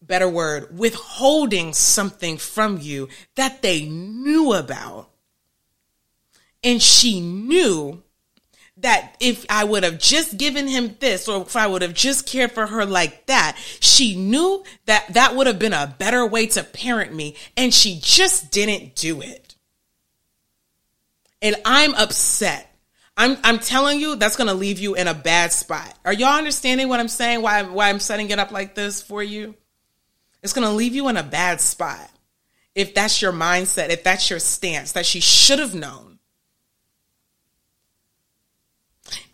[0.00, 5.10] better word, withholding something from you that they knew about.
[6.62, 8.00] And she knew
[8.76, 12.28] that if I would have just given him this or if I would have just
[12.28, 16.46] cared for her like that, she knew that that would have been a better way
[16.46, 19.56] to parent me and she just didn't do it.
[21.42, 22.67] And I'm upset.
[23.18, 25.92] I'm I'm telling you that's going to leave you in a bad spot.
[26.04, 27.42] Are y'all understanding what I'm saying?
[27.42, 29.56] Why why I'm setting it up like this for you?
[30.42, 32.08] It's going to leave you in a bad spot.
[32.76, 36.20] If that's your mindset, if that's your stance that she should have known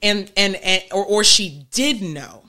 [0.02, 2.44] and and, and or, or she did know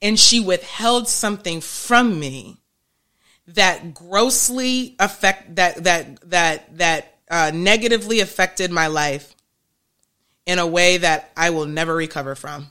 [0.00, 2.58] and she withheld something from me
[3.48, 9.33] that grossly affect that that that that uh, negatively affected my life
[10.46, 12.70] in a way that I will never recover from.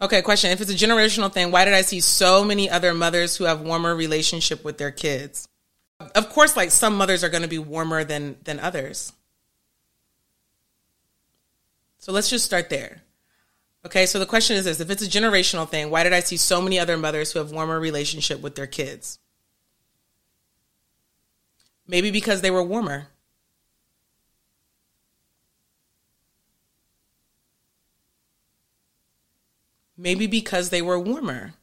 [0.00, 0.50] Okay, question.
[0.50, 3.60] If it's a generational thing, why did I see so many other mothers who have
[3.60, 5.46] warmer relationship with their kids?
[6.16, 9.12] Of course, like some mothers are going to be warmer than than others.
[11.98, 13.02] So let's just start there.
[13.86, 16.36] Okay, so the question is this if it's a generational thing, why did I see
[16.36, 19.20] so many other mothers who have warmer relationship with their kids?
[21.86, 23.08] Maybe because they were warmer.
[29.96, 31.54] Maybe because they were warmer.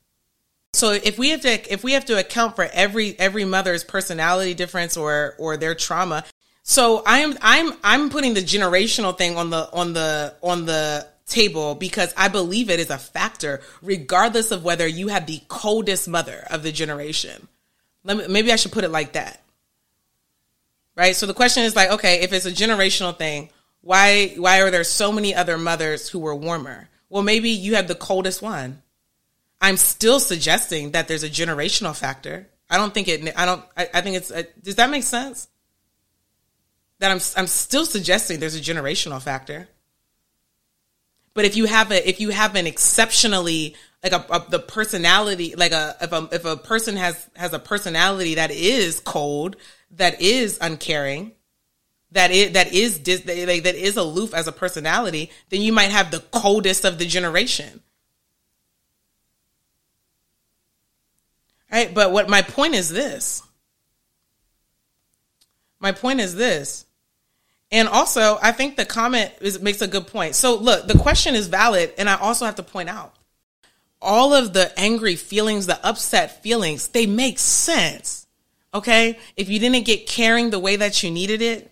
[0.74, 4.54] So if we have to if we have to account for every every mother's personality
[4.54, 6.24] difference or or their trauma,
[6.64, 11.76] so I'm I'm I'm putting the generational thing on the on the on the table
[11.76, 16.46] because I believe it is a factor regardless of whether you have the coldest mother
[16.50, 17.48] of the generation.
[18.04, 19.42] Let me, maybe I should put it like that.
[21.00, 21.16] Right?
[21.16, 23.50] So the question is like, okay, if it's a generational thing,
[23.82, 26.90] why why are there so many other mothers who were warmer?
[27.10, 28.84] Well, maybe you have the coldest one
[29.62, 32.48] I'm still suggesting that there's a generational factor.
[32.70, 33.34] I don't think it.
[33.38, 33.64] I don't.
[33.76, 34.32] I, I think it's.
[34.32, 35.48] A, does that make sense?
[37.00, 37.20] That I'm.
[37.36, 39.68] I'm still suggesting there's a generational factor.
[41.34, 45.56] But if you have a, if you have an exceptionally like a, a the personality,
[45.56, 49.58] like a if a if a person has has a personality that is cold,
[49.92, 51.32] that is uncaring,
[52.12, 56.12] that is that is like that is aloof as a personality, then you might have
[56.12, 57.82] the coldest of the generation
[61.72, 61.94] Right?
[61.94, 63.44] But what my point is this.
[65.80, 66.86] My point is this.
[67.72, 70.36] And also, I think the comment is, makes a good point.
[70.36, 73.14] So, look, the question is valid, and I also have to point out
[74.02, 78.19] all of the angry feelings, the upset feelings, they make sense.
[78.74, 79.18] Okay?
[79.36, 81.72] If you didn't get caring the way that you needed it,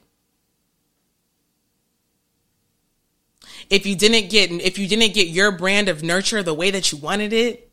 [3.69, 6.91] if you didn't get if you didn't get your brand of nurture the way that
[6.91, 7.69] you wanted it,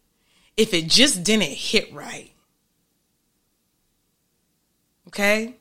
[0.57, 2.33] if it just didn't hit right.
[5.09, 5.57] Okay?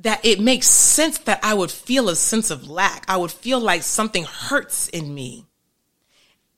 [0.00, 3.04] that it makes sense that I would feel a sense of lack.
[3.08, 5.46] I would feel like something hurts in me.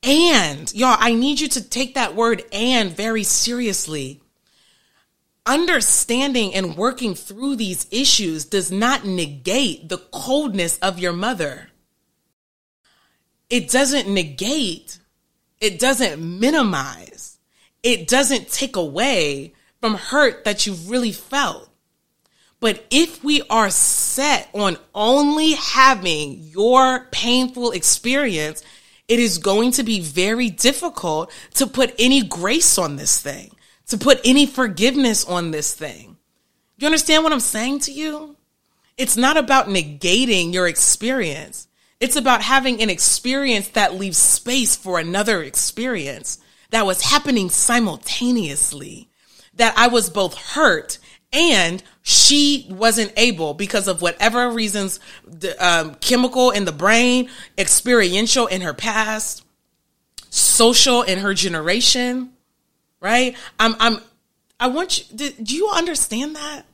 [0.03, 4.21] And y'all, I need you to take that word and very seriously.
[5.49, 11.71] Understanding and working through these issues does not negate the coldness of your mother.
[13.49, 14.99] It doesn't negate,
[15.59, 17.39] it doesn't minimize,
[17.83, 21.71] it doesn't take away from hurt that you've really felt.
[22.61, 28.63] But if we are set on only having your painful experience,
[29.07, 33.51] it is going to be very difficult to put any grace on this thing,
[33.89, 36.17] to put any forgiveness on this thing.
[36.79, 38.37] You understand what I'm saying to you?
[38.97, 41.69] It's not about negating your experience.
[42.01, 46.39] It's about having an experience that leaves space for another experience
[46.71, 49.09] that was happening simultaneously.
[49.55, 50.99] That I was both hurt
[51.33, 58.47] and she wasn't able because of whatever reasons the, um, chemical in the brain experiential
[58.47, 59.45] in her past
[60.31, 62.31] social in her generation
[63.01, 64.01] right i'm i'm
[64.59, 66.65] i want you do, do you understand that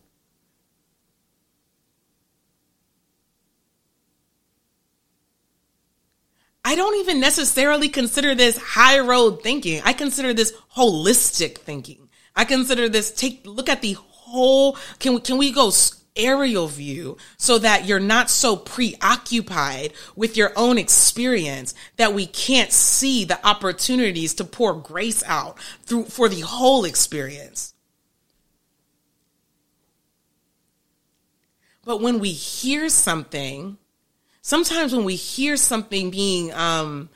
[6.66, 9.82] I don't even necessarily consider this high road thinking.
[9.84, 12.08] I consider this holistic thinking.
[12.34, 15.70] I consider this take look at the whole can we can we go
[16.16, 22.72] aerial view so that you're not so preoccupied with your own experience that we can't
[22.72, 27.74] see the opportunities to pour grace out through for the whole experience.
[31.84, 33.76] But when we hear something,
[34.40, 37.10] sometimes when we hear something being um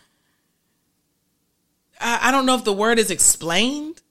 [2.01, 4.03] I, I don't know if the word is explained,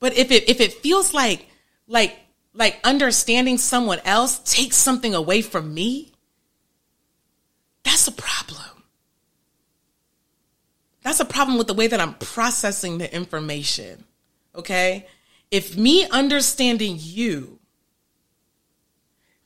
[0.00, 1.48] but if it if it feels like
[1.86, 2.16] like
[2.54, 6.12] like understanding someone else takes something away from me,
[7.82, 8.84] that's a problem.
[11.02, 14.04] That's a problem with the way that I'm processing the information.
[14.54, 15.06] Okay?
[15.50, 17.58] If me understanding you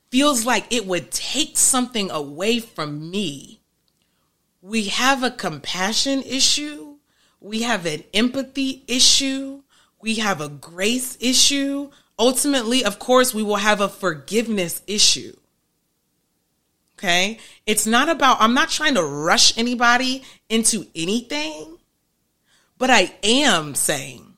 [0.09, 3.59] feels like it would take something away from me,
[4.61, 6.97] we have a compassion issue,
[7.41, 9.61] we have an empathy issue,
[10.01, 11.89] we have a grace issue.
[12.19, 15.35] Ultimately, of course, we will have a forgiveness issue.
[16.97, 17.39] Okay.
[17.65, 21.77] It's not about, I'm not trying to rush anybody into anything,
[22.77, 24.35] but I am saying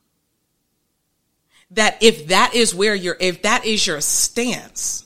[1.71, 5.05] that if that is where you're, if that is your stance,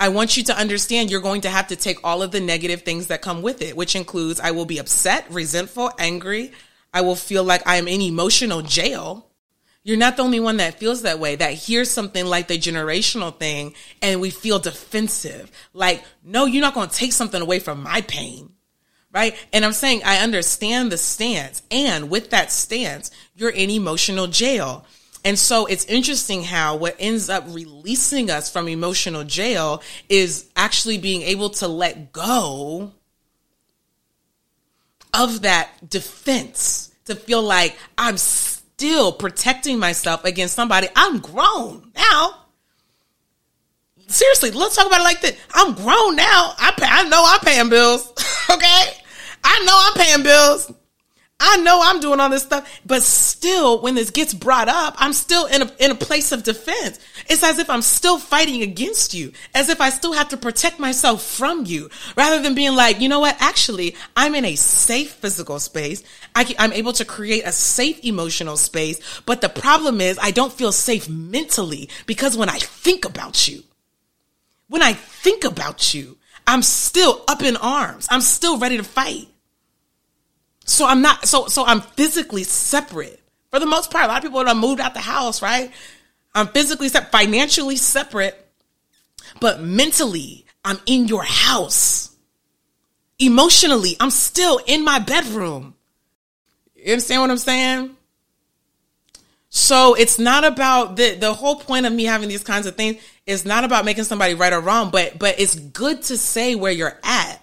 [0.00, 2.82] I want you to understand you're going to have to take all of the negative
[2.82, 6.50] things that come with it, which includes I will be upset, resentful, angry.
[6.92, 9.28] I will feel like I am in emotional jail
[9.84, 13.38] you're not the only one that feels that way, that hears something like the generational
[13.38, 15.52] thing and we feel defensive.
[15.74, 18.50] Like, no, you're not going to take something away from my pain.
[19.12, 19.36] Right.
[19.52, 21.62] And I'm saying I understand the stance.
[21.70, 24.86] And with that stance, you're in emotional jail.
[25.24, 30.98] And so it's interesting how what ends up releasing us from emotional jail is actually
[30.98, 32.92] being able to let go
[35.12, 38.16] of that defense to feel like I'm
[38.76, 40.88] still protecting myself against somebody.
[40.96, 42.40] I'm grown now.
[44.08, 45.38] Seriously, let's talk about it like this.
[45.54, 46.54] I'm grown now.
[46.58, 48.10] I pay, I know I'm paying bills.
[48.50, 48.84] okay?
[49.44, 50.72] I know I'm paying bills.
[51.40, 55.12] I know I'm doing all this stuff, but still, when this gets brought up, I'm
[55.12, 56.98] still in a, in a place of defense.
[57.28, 60.78] It's as if I'm still fighting against you, as if I still have to protect
[60.78, 63.36] myself from you, rather than being like, you know what?
[63.40, 66.04] Actually, I'm in a safe physical space.
[66.36, 70.30] I can, I'm able to create a safe emotional space, but the problem is I
[70.30, 73.64] don't feel safe mentally because when I think about you,
[74.68, 76.16] when I think about you,
[76.46, 78.06] I'm still up in arms.
[78.10, 79.28] I'm still ready to fight.
[80.64, 84.04] So I'm not, so, so I'm physically separate for the most part.
[84.04, 85.70] A lot of people have moved out the house, right?
[86.34, 88.46] I'm physically separate, financially separate,
[89.40, 92.10] but mentally I'm in your house.
[93.18, 95.74] Emotionally, I'm still in my bedroom.
[96.74, 97.96] You understand what I'm saying?
[99.50, 103.00] So it's not about the the whole point of me having these kinds of things
[103.24, 106.72] is not about making somebody right or wrong, but but it's good to say where
[106.72, 107.40] you're at.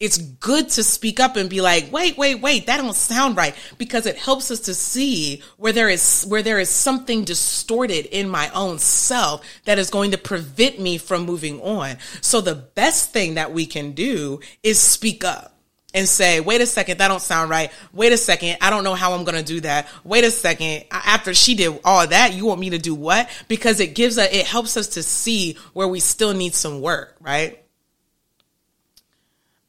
[0.00, 3.54] It's good to speak up and be like, wait, wait, wait, that don't sound right
[3.78, 8.28] because it helps us to see where there is where there is something distorted in
[8.28, 11.96] my own self that is going to prevent me from moving on.
[12.20, 15.54] So the best thing that we can do is speak up
[15.94, 17.70] and say, wait a second, that don't sound right.
[17.92, 19.88] Wait a second, I don't know how I'm to do that.
[20.02, 23.30] Wait a second, after she did all that, you want me to do what?
[23.46, 27.16] Because it gives us, it helps us to see where we still need some work,
[27.20, 27.63] right?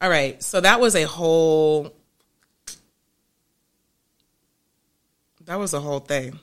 [0.02, 1.94] All right, so that was a whole,
[5.46, 6.40] that was a whole thing.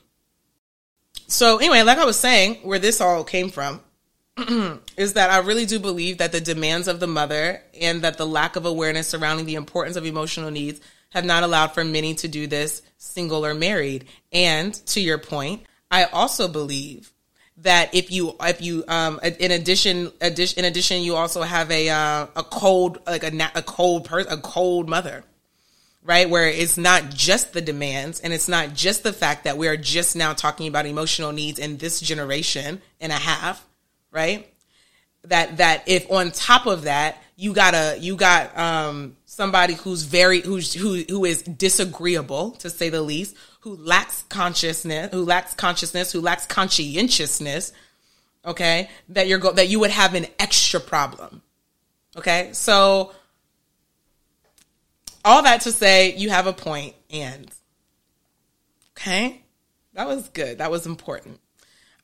[1.27, 3.81] So anyway, like I was saying, where this all came from
[4.97, 8.25] is that I really do believe that the demands of the mother and that the
[8.25, 10.81] lack of awareness surrounding the importance of emotional needs
[11.11, 14.05] have not allowed for many to do this single or married.
[14.31, 17.12] And to your point, I also believe
[17.57, 21.89] that if you if you um in addition addition in addition you also have a
[21.89, 25.23] uh, a cold like a a cold person a cold mother
[26.01, 29.77] right where it's not just the demands and it's not just the fact that we're
[29.77, 33.65] just now talking about emotional needs in this generation and a half
[34.13, 34.47] right?
[35.25, 40.03] That that if on top of that you got a you got um somebody who's
[40.03, 45.53] very who's who who is disagreeable to say the least, who lacks consciousness, who lacks
[45.53, 47.71] consciousness, who lacks conscientiousness,
[48.45, 48.89] okay?
[49.09, 51.41] That you're go that you would have an extra problem.
[52.17, 52.49] Okay?
[52.51, 53.13] So
[55.23, 57.49] all that to say you have a point and
[58.97, 59.41] okay?
[59.93, 60.57] That was good.
[60.57, 61.39] That was important.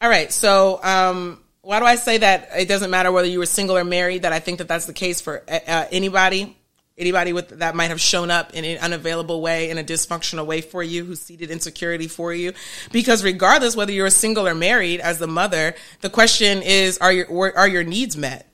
[0.01, 0.32] All right.
[0.32, 3.84] So um why do I say that it doesn't matter whether you were single or
[3.84, 4.22] married?
[4.22, 6.55] That I think that that's the case for uh, uh, anybody,
[7.00, 10.62] anybody with that might have shown up in an unavailable way, in a dysfunctional way
[10.62, 12.54] for you, who seeded insecurity for you.
[12.91, 17.58] Because regardless whether you're single or married, as the mother, the question is: Are your
[17.58, 18.47] are your needs met?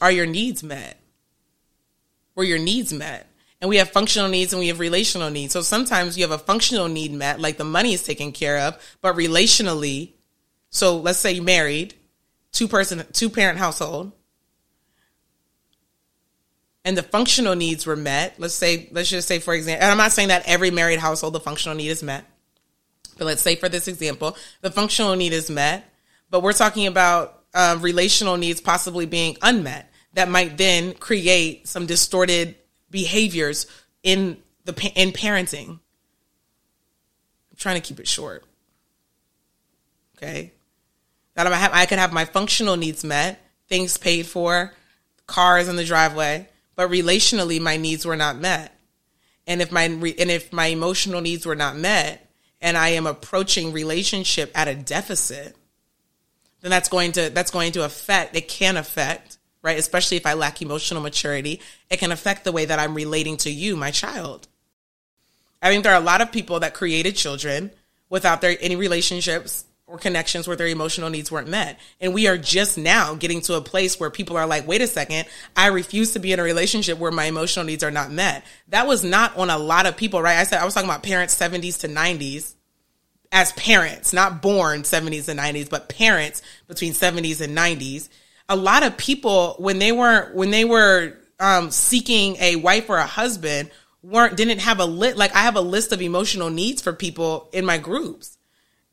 [0.00, 1.00] Are your needs met?
[2.34, 3.28] Were your needs met?
[3.60, 5.52] and we have functional needs and we have relational needs.
[5.52, 8.96] So sometimes you have a functional need met, like the money is taken care of,
[9.00, 10.12] but relationally,
[10.70, 11.94] so let's say you married,
[12.52, 14.12] two person, two parent household,
[16.84, 18.34] and the functional needs were met.
[18.38, 21.34] Let's say, let's just say, for example, and I'm not saying that every married household
[21.34, 22.24] the functional need is met,
[23.16, 25.84] but let's say for this example, the functional need is met,
[26.30, 31.86] but we're talking about uh, relational needs possibly being unmet that might then create some
[31.86, 32.54] distorted
[32.90, 33.66] behaviors
[34.02, 35.68] in the in parenting.
[35.68, 38.44] I'm trying to keep it short.
[40.16, 40.52] Okay.
[41.34, 44.72] That I, have, I could have my functional needs met, things paid for,
[45.26, 46.48] cars in the driveway,
[46.78, 48.72] but relationally my needs were not met.
[49.48, 53.72] And if my and if my emotional needs were not met, and I am approaching
[53.72, 55.56] relationship at a deficit,
[56.60, 58.36] then that's going to that's going to affect.
[58.36, 61.60] It can affect right, especially if I lack emotional maturity.
[61.90, 64.46] It can affect the way that I'm relating to you, my child.
[65.60, 67.72] I think there are a lot of people that created children
[68.08, 71.80] without their any relationships or connections where their emotional needs weren't met.
[71.98, 74.86] And we are just now getting to a place where people are like, wait a
[74.86, 75.26] second,
[75.56, 78.44] I refuse to be in a relationship where my emotional needs are not met.
[78.68, 80.36] That was not on a lot of people, right?
[80.36, 82.54] I said, I was talking about parents 70s to 90s
[83.32, 88.10] as parents, not born 70s and 90s, but parents between 70s and 90s.
[88.50, 92.98] A lot of people, when they weren't, when they were um, seeking a wife or
[92.98, 93.70] a husband,
[94.02, 97.48] weren't, didn't have a lit, like I have a list of emotional needs for people
[97.52, 98.37] in my groups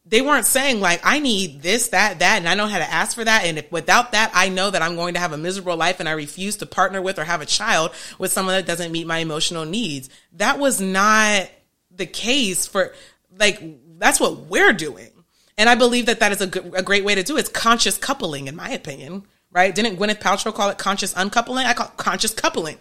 [0.06, 3.16] they weren't saying like I need this, that, that, and I know how to ask
[3.16, 3.46] for that.
[3.46, 6.08] And if without that, I know that I'm going to have a miserable life and
[6.08, 9.18] I refuse to partner with or have a child with someone that doesn't meet my
[9.20, 10.10] emotional needs.
[10.34, 11.50] That was not
[11.90, 12.94] the case for
[13.38, 13.62] like,
[13.98, 15.10] that's what we're doing.
[15.58, 17.42] And I believe that that is a, a great way to do it.
[17.42, 19.74] It's conscious coupling, in my opinion, right?
[19.74, 21.66] Didn't Gwyneth Paltrow call it conscious uncoupling?
[21.66, 22.78] I call it conscious coupling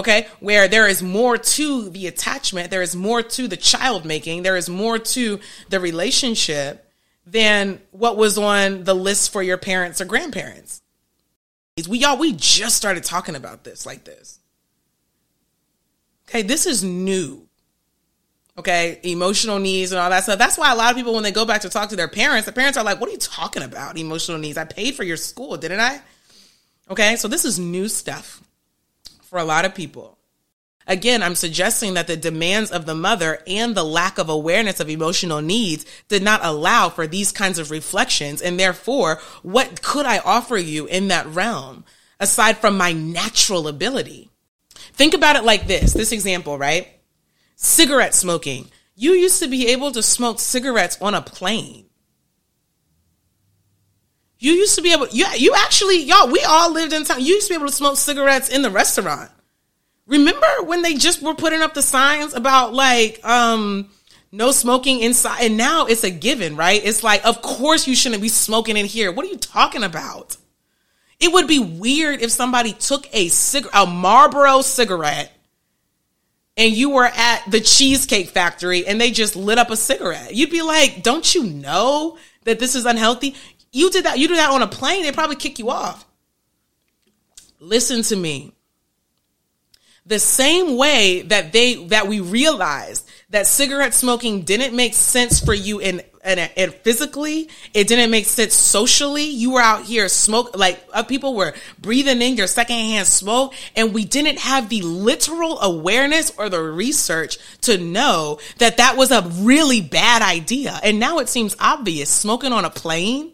[0.00, 4.42] okay where there is more to the attachment there is more to the child making
[4.42, 5.38] there is more to
[5.68, 6.90] the relationship
[7.30, 10.82] than what was on the list for your parents or grandparents.
[11.88, 14.38] We y'all we just started talking about this like this.
[16.28, 17.46] Okay this is new.
[18.58, 20.38] Okay emotional needs and all that stuff.
[20.38, 22.46] That's why a lot of people when they go back to talk to their parents
[22.46, 24.58] the parents are like what are you talking about emotional needs?
[24.58, 26.00] I paid for your school didn't i?
[26.90, 28.42] Okay so this is new stuff
[29.30, 30.18] for a lot of people.
[30.86, 34.90] Again, I'm suggesting that the demands of the mother and the lack of awareness of
[34.90, 38.42] emotional needs did not allow for these kinds of reflections.
[38.42, 41.84] And therefore, what could I offer you in that realm
[42.18, 44.30] aside from my natural ability?
[44.74, 46.88] Think about it like this this example, right?
[47.60, 48.70] cigarette smoking.
[48.96, 51.89] You used to be able to smoke cigarettes on a plane.
[54.40, 57.20] You used to be able, you, you actually, y'all, we all lived in time.
[57.20, 59.30] You used to be able to smoke cigarettes in the restaurant.
[60.06, 63.90] Remember when they just were putting up the signs about like, um,
[64.32, 65.42] no smoking inside?
[65.42, 66.80] And now it's a given, right?
[66.82, 69.12] It's like, of course you shouldn't be smoking in here.
[69.12, 70.38] What are you talking about?
[71.20, 75.30] It would be weird if somebody took a cig- a Marlboro cigarette
[76.56, 80.34] and you were at the cheesecake factory and they just lit up a cigarette.
[80.34, 83.34] You'd be like, "Don't you know that this is unhealthy?"
[83.72, 84.18] You did that.
[84.18, 86.06] You do that on a plane, they probably kick you off.
[87.58, 88.52] Listen to me.
[90.06, 95.54] The same way that they that we realized that cigarette smoking didn't make sense for
[95.54, 99.24] you in and, physically, it didn't make sense socially.
[99.24, 103.94] You were out here smoke, like uh, people were breathing in your secondhand smoke and
[103.94, 109.22] we didn't have the literal awareness or the research to know that that was a
[109.22, 110.78] really bad idea.
[110.82, 113.32] And now it seems obvious smoking on a plane.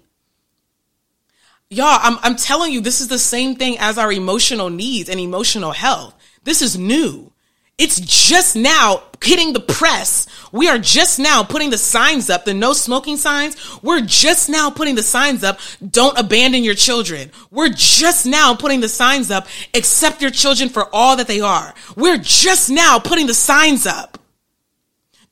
[1.69, 5.19] Y'all, I'm, I'm telling you, this is the same thing as our emotional needs and
[5.19, 6.15] emotional health.
[6.45, 7.33] This is new.
[7.77, 10.29] It's just now hitting the press.
[10.53, 13.57] We are just now putting the signs up, the no smoking signs.
[13.83, 15.59] We're just now putting the signs up.
[15.91, 17.33] Don't abandon your children.
[17.51, 19.49] We're just now putting the signs up.
[19.75, 21.75] Accept your children for all that they are.
[21.97, 24.19] We're just now putting the signs up.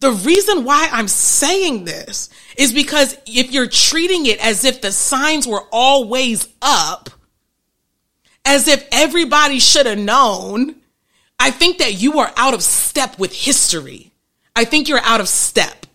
[0.01, 4.93] The reason why I'm saying this is because if you're treating it as if the
[4.93, 7.11] signs were always up,
[8.45, 10.77] as if everybody should have known,
[11.39, 14.13] I think that you are out of step with history.
[14.55, 15.87] I think you're out of step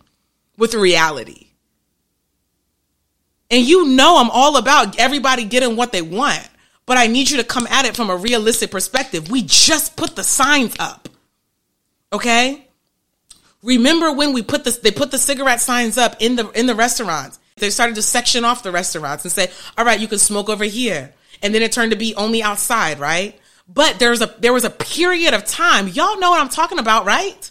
[0.56, 1.46] with reality.
[3.50, 6.48] And you know, I'm all about everybody getting what they want,
[6.86, 9.30] but I need you to come at it from a realistic perspective.
[9.30, 11.08] We just put the signs up.
[12.12, 12.68] Okay?
[13.62, 16.74] Remember when we put this, they put the cigarette signs up in the, in the
[16.74, 17.38] restaurants.
[17.56, 20.64] They started to section off the restaurants and say, all right, you can smoke over
[20.64, 21.12] here.
[21.42, 23.38] And then it turned to be only outside, right?
[23.72, 25.86] But there's a there was a period of time.
[25.88, 27.50] Y'all know what I'm talking about, right?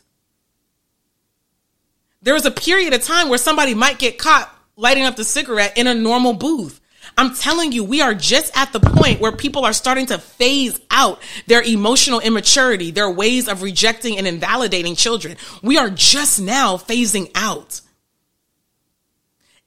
[2.22, 5.78] There was a period of time where somebody might get caught lighting up the cigarette
[5.78, 6.79] in a normal booth.
[7.20, 10.80] I'm telling you, we are just at the point where people are starting to phase
[10.90, 15.36] out their emotional immaturity, their ways of rejecting and invalidating children.
[15.62, 17.82] We are just now phasing out.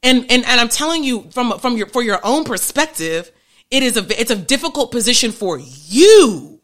[0.03, 3.31] And, and, and I'm telling you from, from your, for your own perspective,
[3.71, 6.59] it is a, it's a difficult position for you,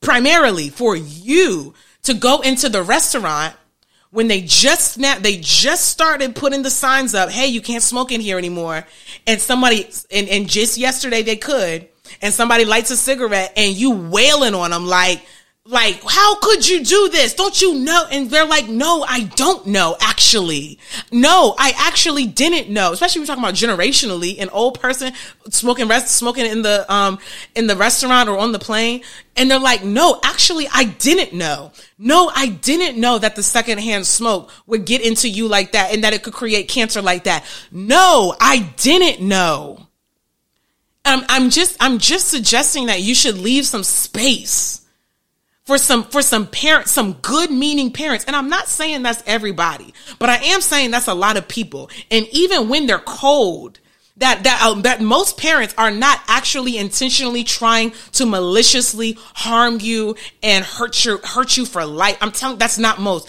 [0.00, 3.54] primarily for you to go into the restaurant
[4.14, 7.30] when they just snap, they just started putting the signs up.
[7.30, 8.86] Hey, you can't smoke in here anymore.
[9.26, 11.88] And somebody, and, and just yesterday they could,
[12.22, 15.20] and somebody lights a cigarette and you wailing on them like,
[15.66, 17.32] like, how could you do this?
[17.32, 18.04] Don't you know?
[18.10, 20.78] And they're like, no, I don't know, actually.
[21.10, 22.92] No, I actually didn't know.
[22.92, 25.14] Especially we're talking about generationally, an old person
[25.48, 27.18] smoking rest, smoking in the, um,
[27.54, 29.04] in the restaurant or on the plane.
[29.36, 31.72] And they're like, no, actually, I didn't know.
[31.96, 36.04] No, I didn't know that the secondhand smoke would get into you like that and
[36.04, 37.42] that it could create cancer like that.
[37.72, 39.86] No, I didn't know.
[41.06, 44.83] Um, I'm just, I'm just suggesting that you should leave some space
[45.64, 48.24] for some for some parents some good meaning parents.
[48.26, 51.90] And i'm not saying that's everybody but i am saying that's a lot of people.
[52.10, 53.80] And even when they're cold
[54.18, 60.14] that that uh, that most parents are not actually intentionally trying to maliciously harm you
[60.42, 62.16] and hurt you hurt you for life.
[62.20, 63.28] I'm telling that's not most.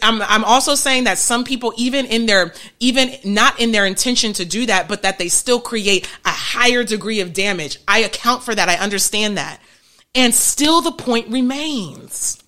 [0.00, 4.32] I'm i'm also saying that some people even in their even not in their intention
[4.34, 7.78] to do that but that they still create a higher degree of damage.
[7.86, 8.70] I account for that.
[8.70, 9.60] I understand that
[10.14, 12.42] and still the point remains.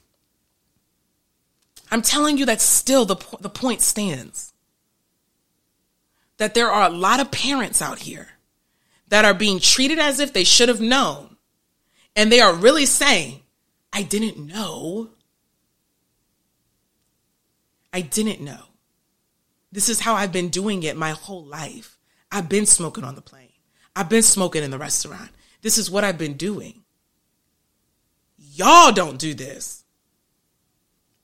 [1.90, 4.52] I'm telling you that still the, the point stands.
[6.38, 8.28] That there are a lot of parents out here
[9.08, 11.36] that are being treated as if they should have known.
[12.16, 13.42] And they are really saying,
[13.92, 15.10] I didn't know.
[17.92, 18.62] I didn't know.
[19.70, 21.98] This is how I've been doing it my whole life.
[22.30, 23.52] I've been smoking on the plane.
[23.94, 25.30] I've been smoking in the restaurant.
[25.62, 26.83] This is what I've been doing.
[28.54, 29.84] Y'all don't do this.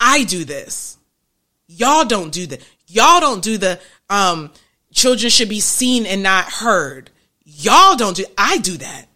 [0.00, 0.98] I do this.
[1.68, 2.60] Y'all don't do that.
[2.88, 3.78] Y'all don't do the
[4.08, 4.50] um
[4.92, 7.10] children should be seen and not heard.
[7.44, 9.06] Y'all don't do I do that.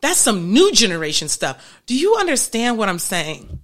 [0.00, 1.80] That's some new generation stuff.
[1.86, 3.60] Do you understand what I'm saying?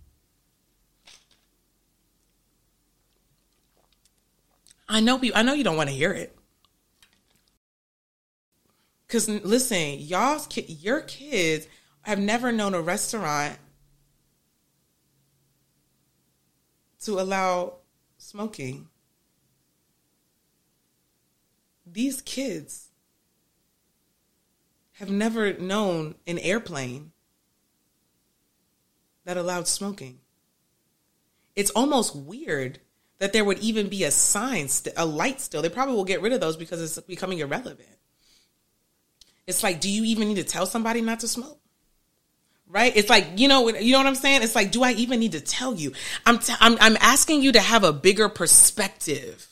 [4.89, 6.39] I know I know you don't want to hear it.
[9.09, 11.67] Cuz listen, y'all your kids
[12.09, 13.59] have never known a restaurant
[16.99, 17.75] to allow
[18.17, 18.89] smoking.
[21.87, 22.89] These kids
[24.93, 27.13] have never known an airplane
[29.27, 30.21] that allowed smoking.
[31.57, 32.79] It's almost weird
[33.19, 35.61] that there would even be a sign, a light still.
[35.61, 37.99] They probably will get rid of those because it's becoming irrelevant.
[39.47, 41.61] It's like, do you even need to tell somebody not to smoke?
[42.71, 42.95] Right?
[42.95, 44.43] It's like, you know, you know what I'm saying?
[44.43, 45.93] It's like, do I even need to tell you?
[46.27, 49.49] I'm, t- I'm, I'm asking you to have a bigger perspective.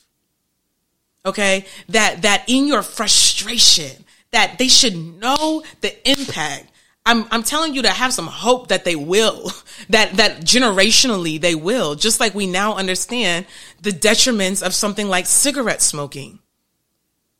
[1.25, 1.65] Okay.
[1.89, 6.67] That, that in your frustration, that they should know the impact.
[7.07, 9.51] I'm, I'm telling you to have some hope that they will,
[9.89, 13.45] that, that generationally they will, just like we now understand
[13.81, 16.39] the detriments of something like cigarette smoking.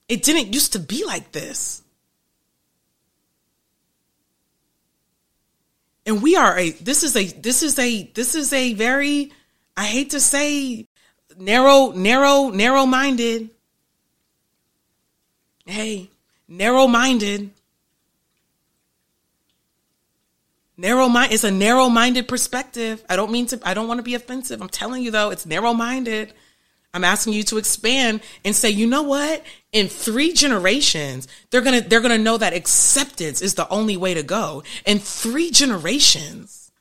[0.08, 1.84] It didn't used to be like this.
[6.08, 9.32] And we are a this is a this is a this is a very
[9.76, 10.88] i hate to say
[11.38, 13.50] narrow narrow narrow minded
[15.66, 16.10] hey
[16.48, 17.52] narrow minded
[20.78, 23.04] narrow mind it's a narrow minded perspective.
[23.10, 24.62] I don't mean to i don't want to be offensive.
[24.62, 26.34] I'm telling you though it's narrow minded
[26.98, 29.46] I'm asking you to expand and say, you know what?
[29.72, 34.24] In three generations, they're gonna they're gonna know that acceptance is the only way to
[34.24, 34.64] go.
[34.84, 36.72] In three generations,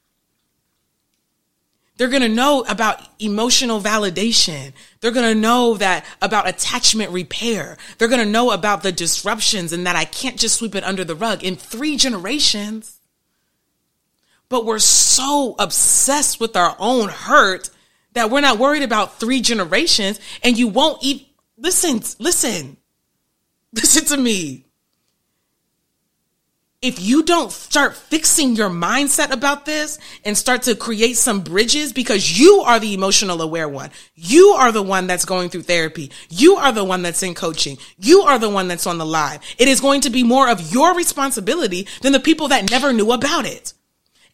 [1.98, 4.72] they're gonna know about emotional validation.
[5.00, 7.76] They're gonna know that about attachment repair.
[7.98, 11.14] They're gonna know about the disruptions and that I can't just sweep it under the
[11.14, 11.44] rug.
[11.44, 13.00] In three generations.
[14.48, 17.68] But we're so obsessed with our own hurt
[18.16, 21.26] that we're not worried about three generations and you won't even
[21.58, 22.76] listen, listen,
[23.72, 24.64] listen to me.
[26.82, 31.92] If you don't start fixing your mindset about this and start to create some bridges
[31.92, 33.90] because you are the emotional aware one.
[34.14, 36.12] You are the one that's going through therapy.
[36.28, 37.76] You are the one that's in coaching.
[37.98, 39.40] You are the one that's on the live.
[39.58, 43.10] It is going to be more of your responsibility than the people that never knew
[43.10, 43.72] about it.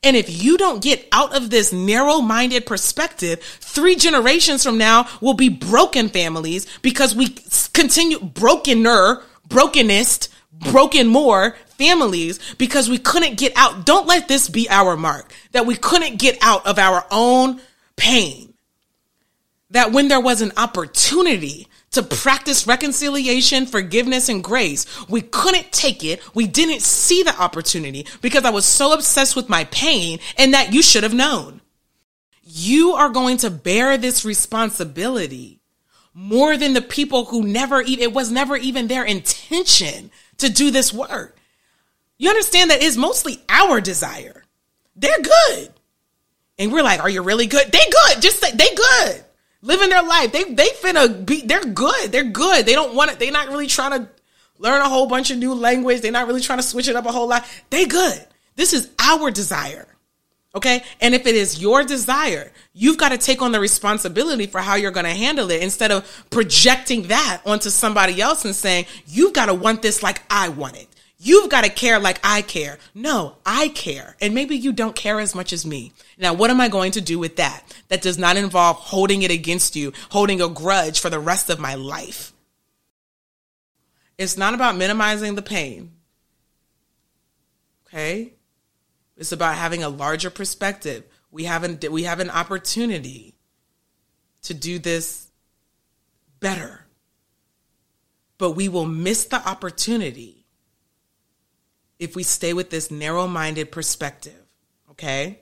[0.03, 5.09] And if you don't get out of this narrow minded perspective, three generations from now
[5.21, 7.29] will be broken families because we
[7.73, 10.29] continue brokener, brokenest,
[10.71, 13.87] broken more families because we couldn't get out.
[13.87, 17.61] Don't let this be our mark that we couldn't get out of our own
[17.97, 18.55] pain.
[19.71, 24.86] That when there was an opportunity to practice reconciliation, forgiveness, and grace.
[25.09, 26.22] We couldn't take it.
[26.34, 30.72] We didn't see the opportunity because I was so obsessed with my pain and that
[30.72, 31.61] you should have known.
[32.43, 35.61] You are going to bear this responsibility
[36.14, 40.70] more than the people who never even, it was never even their intention to do
[40.70, 41.36] this work.
[42.18, 44.45] You understand that is mostly our desire.
[44.97, 45.72] They're good.
[46.59, 47.72] And we're like, are you really good?
[47.72, 48.22] They good.
[48.22, 49.24] Just say they good
[49.63, 50.33] living their life.
[50.33, 51.43] They they finna be.
[51.43, 52.13] They're good.
[52.13, 52.67] They're good.
[52.67, 53.19] They don't want it.
[53.19, 54.09] They're not really trying to
[54.59, 56.01] learn a whole bunch of new language.
[56.01, 57.45] They're not really trying to switch it up a whole lot.
[57.71, 58.27] They good.
[58.57, 59.89] This is our desire.
[60.55, 60.83] Okay.
[61.01, 64.75] And if it is your desire, you've got to take on the responsibility for how
[64.75, 69.33] you're going to handle it instead of projecting that onto somebody else and saying, you've
[69.33, 70.89] got to want this like I want it.
[71.25, 72.79] You've got to care like I care.
[72.97, 74.16] No, I care.
[74.20, 75.93] And maybe you don't care as much as me.
[76.18, 77.62] Now, what am I going to do with that?
[77.87, 81.61] That does not involve holding it against you, holding a grudge for the rest of
[81.61, 82.33] my life.
[84.18, 85.93] It's not about minimizing the pain.
[87.87, 88.33] Okay?
[89.16, 91.05] It's about having a larger perspective.
[91.31, 93.37] We have an, we have an opportunity
[94.43, 95.29] to do this
[96.41, 96.85] better.
[98.39, 100.41] But we will miss the opportunity
[102.03, 104.41] if we stay with this narrow minded perspective.
[104.91, 105.39] Okay.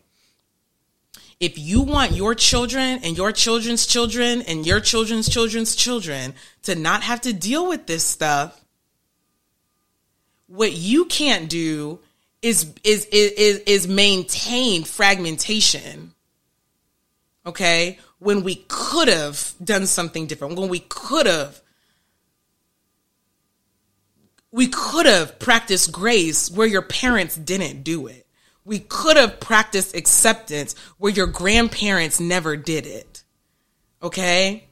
[1.41, 6.35] If you want your children and your children's children and your children's children's children
[6.65, 8.63] to not have to deal with this stuff,
[10.49, 12.01] what you can't do
[12.43, 16.13] is is is is maintain fragmentation.
[17.47, 17.99] Okay?
[18.19, 21.63] When we could have done something different, when we could have
[24.53, 28.27] we could have practiced grace where your parents didn't do it.
[28.65, 33.23] We could have practiced acceptance where your grandparents never did it.
[34.03, 34.67] Okay?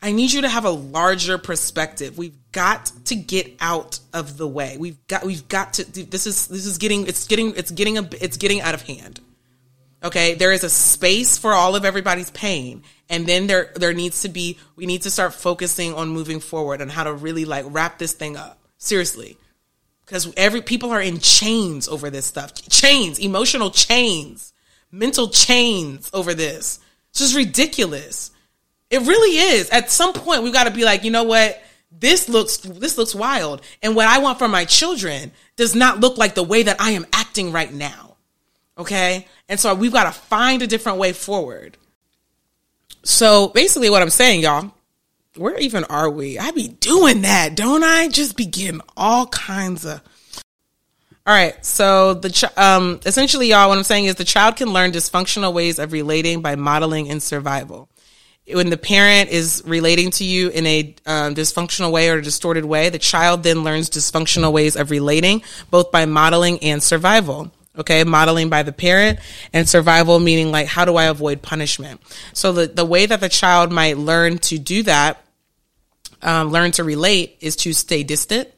[0.00, 2.18] I need you to have a larger perspective.
[2.18, 4.76] We've got to get out of the way.
[4.78, 8.08] We've got we've got to this is this is getting it's getting it's getting a
[8.20, 9.20] it's getting out of hand.
[10.02, 10.34] Okay?
[10.34, 14.28] There is a space for all of everybody's pain and then there there needs to
[14.28, 17.98] be we need to start focusing on moving forward and how to really like wrap
[17.98, 18.57] this thing up.
[18.78, 19.36] Seriously.
[20.04, 22.54] Because every people are in chains over this stuff.
[22.70, 24.54] Chains, emotional chains,
[24.90, 26.80] mental chains over this.
[27.10, 28.30] It's just ridiculous.
[28.88, 29.68] It really is.
[29.68, 31.62] At some point, we've got to be like, you know what?
[31.90, 36.18] This looks this looks wild, and what I want for my children does not look
[36.18, 38.16] like the way that I am acting right now.
[38.76, 41.78] Okay, and so we've got to find a different way forward.
[43.04, 44.70] So basically, what I'm saying, y'all,
[45.38, 46.38] where even are we?
[46.38, 48.08] I be doing that, don't I?
[48.08, 50.02] Just be getting all kinds of.
[51.26, 54.72] All right, so the ch- um, essentially, y'all, what I'm saying is the child can
[54.72, 57.90] learn dysfunctional ways of relating by modeling and survival.
[58.50, 62.64] When the parent is relating to you in a um, dysfunctional way or a distorted
[62.64, 67.52] way, the child then learns dysfunctional ways of relating, both by modeling and survival.
[67.78, 69.20] Okay, modeling by the parent
[69.52, 72.00] and survival meaning like how do I avoid punishment?
[72.32, 75.22] So the, the way that the child might learn to do that,
[76.22, 78.48] um, learn to relate is to stay distant.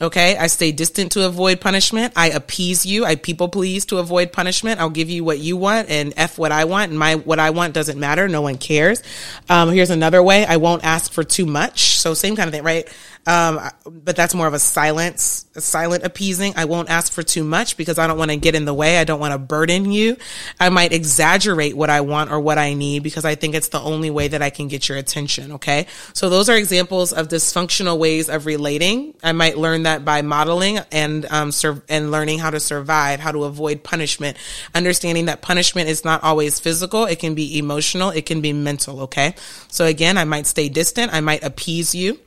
[0.00, 2.12] Okay, I stay distant to avoid punishment.
[2.14, 3.04] I appease you.
[3.04, 4.78] I people please to avoid punishment.
[4.78, 6.90] I'll give you what you want and f what I want.
[6.90, 8.28] And my what I want doesn't matter.
[8.28, 9.02] No one cares.
[9.48, 10.46] Um, here's another way.
[10.46, 11.98] I won't ask for too much.
[11.98, 12.88] So same kind of thing, right?
[13.28, 16.54] Um, but that's more of a silence, a silent appeasing.
[16.56, 18.96] I won't ask for too much because I don't want to get in the way.
[18.96, 20.16] I don't want to burden you.
[20.58, 23.82] I might exaggerate what I want or what I need because I think it's the
[23.82, 25.52] only way that I can get your attention.
[25.52, 25.86] Okay.
[26.14, 29.12] So those are examples of dysfunctional ways of relating.
[29.22, 33.32] I might learn that by modeling and, um, sur- and learning how to survive, how
[33.32, 34.38] to avoid punishment,
[34.74, 37.04] understanding that punishment is not always physical.
[37.04, 38.08] It can be emotional.
[38.08, 39.00] It can be mental.
[39.02, 39.34] Okay.
[39.68, 41.12] So again, I might stay distant.
[41.12, 42.18] I might appease you.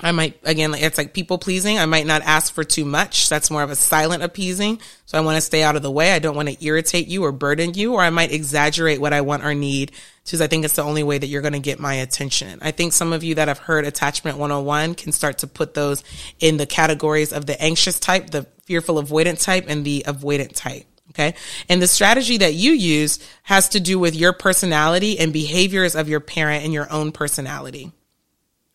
[0.00, 1.78] I might, again, it's like people pleasing.
[1.78, 3.28] I might not ask for too much.
[3.28, 4.80] That's more of a silent appeasing.
[5.06, 6.12] So I want to stay out of the way.
[6.12, 9.22] I don't want to irritate you or burden you, or I might exaggerate what I
[9.22, 9.90] want or need
[10.24, 12.58] because I think it's the only way that you're going to get my attention.
[12.62, 16.04] I think some of you that have heard attachment 101 can start to put those
[16.38, 20.84] in the categories of the anxious type, the fearful avoidant type, and the avoidant type.
[21.10, 21.34] Okay.
[21.68, 26.08] And the strategy that you use has to do with your personality and behaviors of
[26.08, 27.90] your parent and your own personality.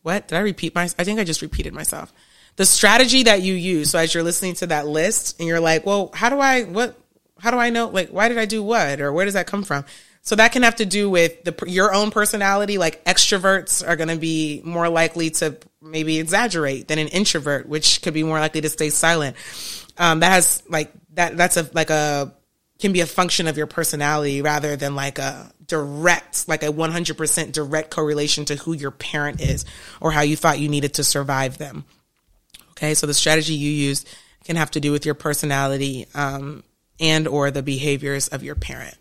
[0.03, 0.27] What?
[0.27, 0.83] Did I repeat my?
[0.83, 2.13] I think I just repeated myself.
[2.55, 3.89] The strategy that you use.
[3.89, 6.95] So as you're listening to that list and you're like, well, how do I, what,
[7.39, 7.87] how do I know?
[7.87, 9.01] Like, why did I do what?
[9.01, 9.85] Or where does that come from?
[10.21, 12.77] So that can have to do with the, your own personality.
[12.77, 18.01] Like extroverts are going to be more likely to maybe exaggerate than an introvert, which
[18.01, 19.35] could be more likely to stay silent.
[19.97, 22.33] Um, that has like, that, that's a, like a,
[22.79, 27.51] can be a function of your personality rather than like a direct, like a 100%
[27.51, 29.65] direct correlation to who your parent is
[30.01, 31.85] or how you thought you needed to survive them.
[32.71, 34.05] Okay, so the strategy you use
[34.43, 36.63] can have to do with your personality um,
[36.99, 38.97] and or the behaviors of your parent.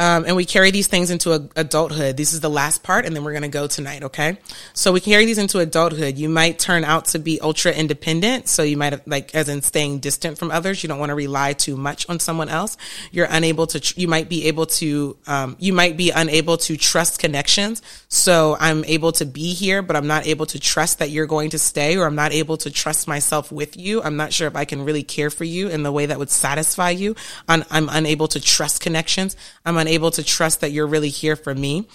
[0.00, 2.16] Um, and we carry these things into a, adulthood.
[2.16, 4.02] This is the last part, and then we're going to go tonight.
[4.04, 4.38] Okay.
[4.72, 6.16] So we carry these into adulthood.
[6.16, 8.48] You might turn out to be ultra independent.
[8.48, 10.82] So you might have, like, as in staying distant from others.
[10.82, 12.78] You don't want to rely too much on someone else.
[13.12, 17.18] You're unable to, you might be able to, um, you might be unable to trust
[17.18, 17.82] connections.
[18.08, 21.50] So I'm able to be here, but I'm not able to trust that you're going
[21.50, 24.02] to stay, or I'm not able to trust myself with you.
[24.02, 26.30] I'm not sure if I can really care for you in the way that would
[26.30, 27.16] satisfy you.
[27.46, 29.36] I'm, I'm unable to trust connections.
[29.66, 31.86] I'm unable able to trust that you're really here for me.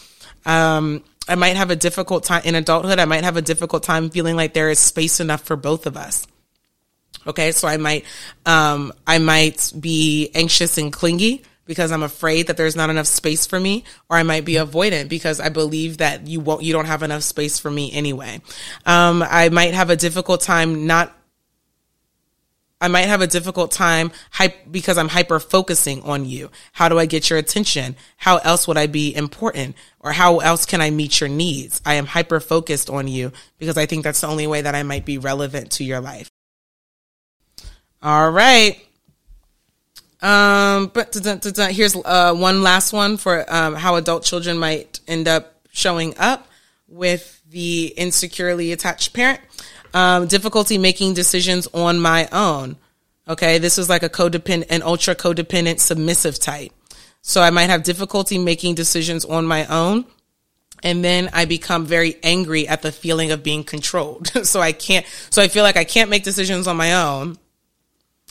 [0.46, 3.00] Um, I might have a difficult time in adulthood.
[3.00, 5.98] I might have a difficult time feeling like there is space enough for both of
[5.98, 6.28] us.
[7.26, 7.52] Okay.
[7.52, 8.06] So I might,
[8.46, 13.48] um, I might be anxious and clingy because I'm afraid that there's not enough space
[13.48, 16.86] for me, or I might be avoidant because I believe that you won't, you don't
[16.86, 18.42] have enough space for me anyway.
[18.86, 21.18] Um, I might have a difficult time not
[22.86, 24.12] I might have a difficult time
[24.70, 26.52] because I'm hyper focusing on you.
[26.72, 27.96] How do I get your attention?
[28.18, 29.76] How else would I be important?
[30.02, 31.82] Or how else can I meet your needs?
[31.84, 34.84] I am hyper focused on you because I think that's the only way that I
[34.84, 36.30] might be relevant to your life.
[38.04, 38.80] All right.
[40.22, 41.16] Um, but
[41.72, 46.48] here's uh, one last one for um, how adult children might end up showing up
[46.88, 49.42] with the insecurely attached parent
[49.96, 52.76] um, difficulty making decisions on my own.
[53.28, 53.58] Okay.
[53.58, 56.72] This is like a codependent, an ultra codependent submissive type.
[57.22, 60.06] So I might have difficulty making decisions on my own.
[60.84, 64.28] And then I become very angry at the feeling of being controlled.
[64.46, 67.40] so I can't, so I feel like I can't make decisions on my own.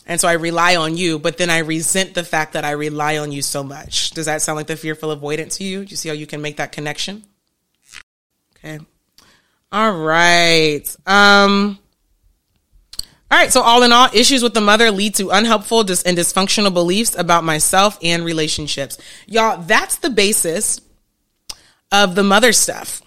[0.06, 3.16] And so I rely on you, but then I resent the fact that I rely
[3.16, 4.10] on you so much.
[4.10, 5.86] Does that sound like the fearful avoidant to you?
[5.86, 7.24] Do you see how you can make that connection?
[8.58, 8.84] Okay.
[9.74, 10.96] All right.
[11.04, 11.80] Um,
[13.28, 13.52] all right.
[13.52, 17.42] So all in all, issues with the mother lead to unhelpful and dysfunctional beliefs about
[17.42, 18.98] myself and relationships.
[19.26, 20.80] Y'all, that's the basis
[21.90, 23.02] of the mother stuff.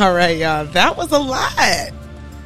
[0.00, 0.64] All right, y'all.
[0.66, 1.52] That was a lot.
[1.56, 1.92] I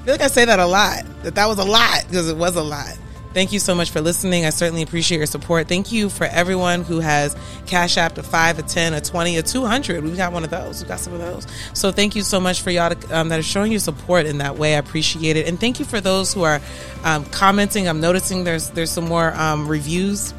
[0.04, 1.04] feel like I say that a lot.
[1.22, 2.98] That that was a lot because it was a lot.
[3.34, 4.44] Thank you so much for listening.
[4.44, 5.66] I certainly appreciate your support.
[5.66, 7.34] Thank you for everyone who has
[7.66, 10.04] Cash App a five, a ten, a twenty, a two hundred.
[10.04, 10.80] We've got one of those.
[10.80, 11.46] We've got some of those.
[11.72, 14.38] So thank you so much for y'all to, um, that are showing your support in
[14.38, 14.74] that way.
[14.74, 16.60] I appreciate it, and thank you for those who are
[17.04, 17.88] um, commenting.
[17.88, 20.34] I'm noticing there's there's some more um, reviews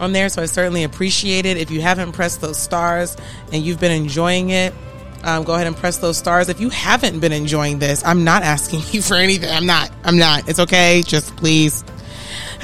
[0.00, 1.56] on there, so I certainly appreciate it.
[1.56, 3.16] If you haven't pressed those stars
[3.52, 4.74] and you've been enjoying it,
[5.22, 6.48] um, go ahead and press those stars.
[6.48, 9.50] If you haven't been enjoying this, I'm not asking you for anything.
[9.50, 9.92] I'm not.
[10.02, 10.48] I'm not.
[10.48, 11.02] It's okay.
[11.06, 11.84] Just please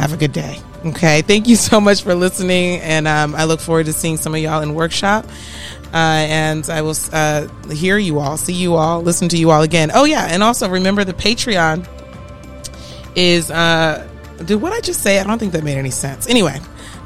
[0.01, 0.59] have a good day.
[0.87, 1.23] Okay.
[1.23, 2.81] Thank you so much for listening.
[2.81, 5.27] And um, I look forward to seeing some of y'all in workshop.
[5.93, 5.97] Uh,
[6.29, 9.91] and I will uh, hear you all, see you all, listen to you all again.
[9.93, 10.27] Oh, yeah.
[10.27, 11.87] And also remember the Patreon
[13.17, 14.07] is, uh,
[14.45, 15.19] did what I just say?
[15.19, 16.29] I don't think that made any sense.
[16.29, 16.61] Anyway,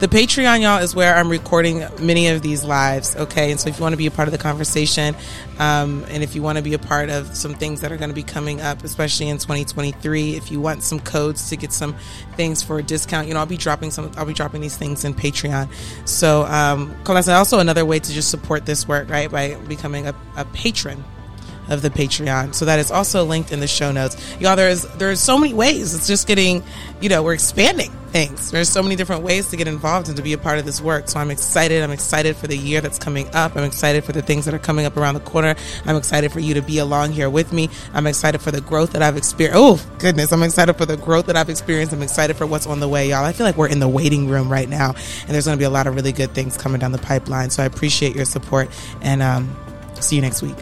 [0.04, 3.16] the Patreon, y'all, is where I'm recording many of these lives.
[3.16, 3.50] Okay.
[3.50, 5.16] And so if you want to be a part of the conversation,
[5.58, 8.10] um, and if you want to be a part of some things that are going
[8.10, 11.96] to be coming up, especially in 2023, if you want some codes to get some
[12.36, 15.06] things for a discount, you know, I'll be dropping some, I'll be dropping these things
[15.06, 15.70] in Patreon.
[16.06, 19.30] So, um, also another way to just support this work, right?
[19.30, 21.02] By becoming a, a patron
[21.68, 22.54] of the Patreon.
[22.54, 24.16] So that is also linked in the show notes.
[24.40, 25.94] Y'all, there's there's so many ways.
[25.94, 26.62] It's just getting,
[27.00, 28.52] you know, we're expanding things.
[28.52, 30.80] There's so many different ways to get involved and to be a part of this
[30.80, 31.08] work.
[31.08, 31.82] So I'm excited.
[31.82, 33.56] I'm excited for the year that's coming up.
[33.56, 35.56] I'm excited for the things that are coming up around the corner.
[35.84, 37.70] I'm excited for you to be along here with me.
[37.92, 39.58] I'm excited for the growth that I've experienced.
[39.58, 40.32] Oh, goodness.
[40.32, 41.92] I'm excited for the growth that I've experienced.
[41.92, 43.24] I'm excited for what's on the way, y'all.
[43.24, 45.66] I feel like we're in the waiting room right now and there's going to be
[45.66, 47.50] a lot of really good things coming down the pipeline.
[47.50, 48.70] So I appreciate your support
[49.02, 49.56] and um,
[50.00, 50.56] see you next week.